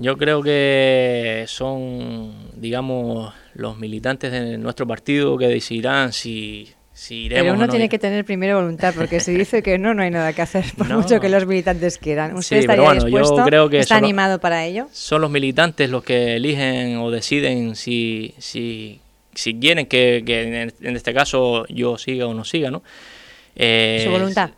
Yo 0.00 0.16
creo 0.16 0.42
que 0.42 1.44
son, 1.48 2.32
digamos, 2.54 3.34
los 3.58 3.76
militantes 3.76 4.30
de 4.30 4.56
nuestro 4.56 4.86
partido 4.86 5.36
que 5.36 5.48
decidirán 5.48 6.12
si, 6.12 6.68
si 6.92 7.24
iremos 7.24 7.42
Pero 7.42 7.54
uno 7.54 7.66
no 7.66 7.70
tiene 7.70 7.88
que 7.88 7.98
tener 7.98 8.24
primero 8.24 8.54
voluntad, 8.56 8.94
porque 8.96 9.18
si 9.18 9.32
dice 9.32 9.64
que 9.64 9.78
no, 9.78 9.94
no 9.94 10.02
hay 10.04 10.12
nada 10.12 10.32
que 10.32 10.42
hacer, 10.42 10.64
por 10.76 10.88
mucho 10.96 11.18
que 11.18 11.28
los 11.28 11.44
militantes 11.44 11.98
quieran. 11.98 12.36
¿Usted 12.36 12.60
sí, 12.60 12.66
bueno, 12.68 12.94
dispuesto? 12.94 13.36
Yo 13.36 13.44
creo 13.44 13.68
que 13.68 13.80
¿Está 13.80 13.96
animado 13.96 14.38
para 14.38 14.64
ello? 14.64 14.86
Son 14.92 15.20
los 15.20 15.30
militantes 15.30 15.90
los 15.90 16.04
que 16.04 16.36
eligen 16.36 16.98
o 16.98 17.10
deciden 17.10 17.74
si, 17.74 18.32
si, 18.38 19.00
si 19.34 19.58
quieren 19.58 19.86
que, 19.86 20.22
que 20.24 20.70
en 20.80 20.96
este 20.96 21.12
caso 21.12 21.66
yo 21.66 21.98
siga 21.98 22.28
o 22.28 22.34
no 22.34 22.44
siga, 22.44 22.70
¿no? 22.70 22.84
Eh, 23.56 24.02
Su 24.04 24.12
voluntad 24.12 24.50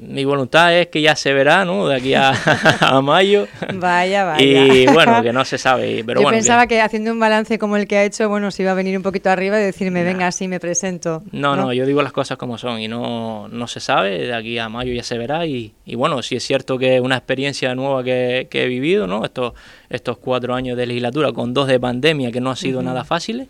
mi 0.00 0.24
voluntad 0.24 0.76
es 0.76 0.88
que 0.88 1.00
ya 1.00 1.16
se 1.16 1.32
verá, 1.32 1.64
¿no? 1.64 1.88
De 1.88 1.96
aquí 1.96 2.14
a, 2.16 3.00
mayo. 3.02 3.46
Vaya, 3.74 4.24
vaya. 4.24 4.42
Y 4.42 4.86
bueno, 4.86 5.22
que 5.22 5.32
no 5.32 5.44
se 5.44 5.58
sabe. 5.58 6.02
Pero 6.04 6.22
Yo 6.22 6.28
pensaba 6.28 6.66
que... 6.66 6.76
que... 6.76 6.80
haciendo 6.80 7.12
un 7.12 7.18
balance 7.18 7.58
como 7.58 7.76
el 7.76 7.86
que 7.86 7.96
ha 7.96 8.04
hecho, 8.04 8.28
bueno, 8.28 8.50
se 8.50 8.62
iba 8.62 8.72
a 8.72 8.74
venir 8.74 8.96
un 8.96 9.02
poquito 9.02 9.30
arriba 9.30 9.58
y 9.60 9.62
decirme, 9.64 10.04
venga, 10.04 10.26
así 10.26 10.48
me 10.48 10.60
presento. 10.60 11.22
No, 11.32 11.56
no, 11.56 11.72
yo 11.72 11.86
digo 11.86 12.02
las 12.02 12.12
cosas 12.12 12.38
como 12.38 12.58
son 12.58 12.80
y 12.80 12.88
no, 12.88 13.48
no 13.48 13.66
se 13.66 13.80
sabe. 13.80 14.18
De 14.18 14.34
aquí 14.34 14.58
a 14.58 14.68
mayo 14.68 14.92
ya 14.92 15.02
se 15.02 15.18
verá. 15.18 15.46
Y, 15.46 15.72
y 15.84 15.94
bueno, 15.94 16.22
sí 16.22 16.36
es 16.36 16.44
cierto 16.44 16.78
que 16.78 16.96
es 16.96 17.00
una 17.00 17.16
experiencia 17.16 17.74
nueva 17.74 18.04
que, 18.04 18.46
que, 18.50 18.64
he 18.64 18.66
vivido, 18.68 19.06
¿no? 19.06 19.24
Estos, 19.24 19.54
estos 19.90 20.18
cuatro 20.18 20.54
años 20.54 20.76
de 20.76 20.86
legislatura 20.86 21.32
con 21.32 21.54
dos 21.54 21.66
de 21.66 21.80
pandemia 21.80 22.30
que 22.30 22.40
no 22.40 22.50
ha 22.50 22.56
sido 22.56 22.82
nada 22.82 23.04
fáciles 23.04 23.48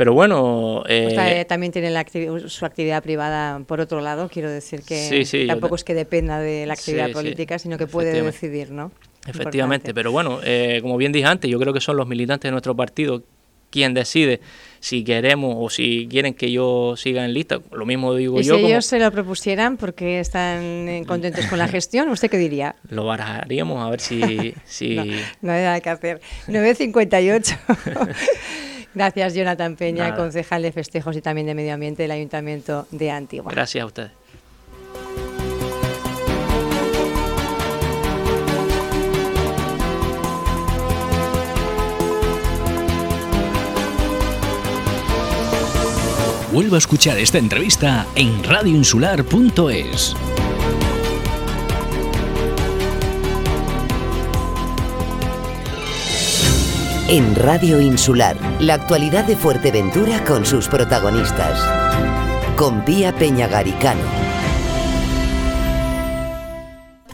Pero 0.00 0.14
bueno... 0.14 0.82
Eh, 0.88 1.44
también 1.46 1.72
tiene 1.72 1.92
su 2.46 2.64
actividad 2.64 3.02
privada 3.02 3.60
por 3.66 3.82
otro 3.82 4.00
lado, 4.00 4.30
quiero 4.32 4.50
decir 4.50 4.80
que 4.80 5.46
tampoco 5.46 5.74
es 5.74 5.84
que 5.84 5.92
dependa 5.92 6.40
de 6.40 6.64
la 6.64 6.72
actividad 6.72 7.12
política, 7.12 7.58
sino 7.58 7.76
que 7.76 7.86
puede 7.86 8.22
decidir, 8.22 8.70
¿no? 8.70 8.92
Efectivamente, 9.26 9.92
pero 9.92 10.10
bueno, 10.10 10.40
eh, 10.42 10.78
como 10.80 10.96
bien 10.96 11.12
dije 11.12 11.26
antes, 11.26 11.50
yo 11.50 11.60
creo 11.60 11.74
que 11.74 11.82
son 11.82 11.98
los 11.98 12.06
militantes 12.06 12.48
de 12.48 12.52
nuestro 12.52 12.74
partido 12.74 13.24
quien 13.68 13.92
decide 13.92 14.40
si 14.80 15.04
queremos 15.04 15.54
o 15.58 15.68
si 15.68 16.08
quieren 16.10 16.32
que 16.32 16.50
yo 16.50 16.94
siga 16.96 17.26
en 17.26 17.34
lista. 17.34 17.60
Lo 17.70 17.84
mismo 17.84 18.14
digo 18.14 18.40
¿Y 18.40 18.44
yo. 18.44 18.56
Si 18.56 18.64
ellos 18.64 18.86
se 18.86 18.98
lo 18.98 19.12
propusieron 19.12 19.76
porque 19.76 20.18
están 20.18 20.88
eh, 20.88 21.04
contentos 21.06 21.44
con 21.44 21.58
la 21.58 21.68
gestión, 21.76 22.08
¿usted 22.08 22.30
qué 22.30 22.38
diría? 22.38 22.74
Lo 22.88 23.04
barajaríamos 23.04 23.86
a 23.86 23.90
ver 23.90 24.00
si... 24.00 24.54
si... 24.64 24.96
No, 25.42 25.52
hay 25.52 25.62
nada 25.62 25.80
que 25.82 25.90
hacer. 25.90 26.22
9.58. 26.48 27.58
Gracias, 28.94 29.34
Jonathan 29.34 29.76
Peña, 29.76 30.14
concejal 30.14 30.62
de 30.62 30.72
festejos 30.72 31.16
y 31.16 31.20
también 31.20 31.46
de 31.46 31.54
medio 31.54 31.74
ambiente 31.74 32.02
del 32.02 32.10
Ayuntamiento 32.10 32.86
de 32.90 33.10
Antigua. 33.10 33.52
Gracias 33.52 33.82
a 33.82 33.86
ustedes. 33.86 34.10
Vuelvo 46.52 46.74
a 46.74 46.78
escuchar 46.78 47.16
esta 47.16 47.38
entrevista 47.38 48.06
en 48.16 48.42
radioinsular.es. 48.42 50.16
En 57.12 57.34
Radio 57.34 57.80
Insular, 57.80 58.36
la 58.60 58.74
actualidad 58.74 59.24
de 59.24 59.34
Fuerteventura 59.34 60.22
con 60.24 60.46
sus 60.46 60.68
protagonistas. 60.68 61.58
Con 62.54 62.84
Pía 62.84 63.12
Peñagaricano. 63.12 64.04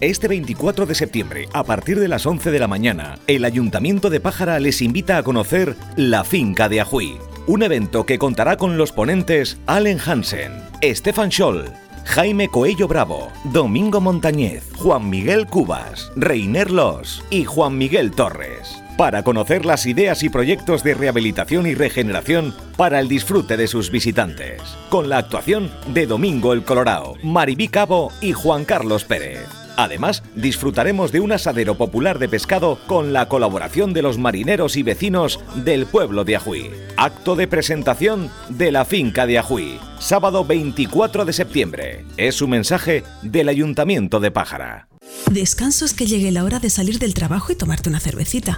Este 0.03 0.29
24 0.29 0.85
de 0.85 0.95
septiembre, 0.95 1.49
a 1.55 1.65
partir 1.65 1.99
de 1.99 2.09
las 2.09 2.27
11 2.27 2.51
de 2.51 2.59
la 2.59 2.69
mañana, 2.69 3.19
el 3.27 3.47
Ayuntamiento 3.47 4.11
de 4.11 4.21
Pájara 4.21 4.61
les 4.61 4.83
invita 4.83 5.17
a 5.17 5.23
conocer 5.23 5.77
la 5.97 6.25
finca 6.25 6.69
de 6.69 6.83
Ajuí. 6.83 7.17
Un 7.47 7.63
evento 7.63 8.05
que 8.05 8.19
contará 8.19 8.59
con 8.59 8.77
los 8.77 8.93
ponentes 8.93 9.57
Allen 9.65 9.99
Hansen, 9.99 10.53
Stefan 10.83 11.31
Scholl, 11.33 11.71
Jaime 12.05 12.49
Coello 12.49 12.87
Bravo, 12.87 13.33
Domingo 13.45 14.03
Montañez, 14.03 14.63
Juan 14.77 15.09
Miguel 15.09 15.47
Cubas, 15.47 16.13
Reiner 16.17 16.71
Los 16.71 17.25
y 17.31 17.45
Juan 17.45 17.79
Miguel 17.79 18.11
Torres 18.11 18.83
para 18.97 19.23
conocer 19.23 19.67
las 19.67 19.87
ideas 19.87 20.23
y 20.23 20.29
proyectos 20.29 20.83
de 20.83 20.95
rehabilitación 20.95 21.67
y 21.67 21.75
regeneración 21.75 22.55
para 22.77 23.01
el 23.01 23.09
disfrute 23.09 23.57
de 23.57 23.67
sus 23.67 23.91
visitantes, 23.91 24.63
con 24.89 25.09
la 25.09 25.19
actuación 25.19 25.71
de 25.89 26.07
Domingo 26.07 26.53
el 26.53 26.65
Colorado, 26.65 27.15
Maribí 27.23 27.69
Cabo 27.69 28.11
y 28.21 28.33
Juan 28.33 28.65
Carlos 28.65 29.05
Pérez. 29.05 29.47
Además, 29.77 30.23
disfrutaremos 30.35 31.13
de 31.13 31.21
un 31.21 31.33
asadero 31.33 31.77
popular 31.77 32.19
de 32.19 32.31
pescado 32.31 32.79
con 32.87 33.13
la 33.13 33.29
colaboración 33.29 33.93
de 33.93 34.01
los 34.01 34.17
marineros 34.17 34.77
y 34.77 34.83
vecinos 34.83 35.39
del 35.55 35.85
pueblo 35.85 36.25
de 36.25 36.37
Ajuí. 36.37 36.71
Acto 36.97 37.37
de 37.37 37.47
presentación 37.47 38.31
de 38.49 38.73
la 38.73 38.87
finca 38.87 39.27
de 39.27 39.39
Ajuí, 39.39 39.79
sábado 39.99 40.47
24 40.47 41.27
de 41.27 41.33
septiembre. 41.35 42.07
Es 42.17 42.41
un 42.41 42.51
mensaje 42.51 43.05
del 43.23 43.51
Ayuntamiento 43.51 44.19
de 44.19 44.31
Pájara. 44.31 44.89
Descansos 45.31 45.93
que 45.93 46.07
llegue 46.07 46.31
la 46.31 46.45
hora 46.45 46.59
de 46.59 46.71
salir 46.71 46.99
del 46.99 47.13
trabajo 47.13 47.53
y 47.53 47.57
tomarte 47.57 47.89
una 47.89 48.01
cervecita 48.01 48.55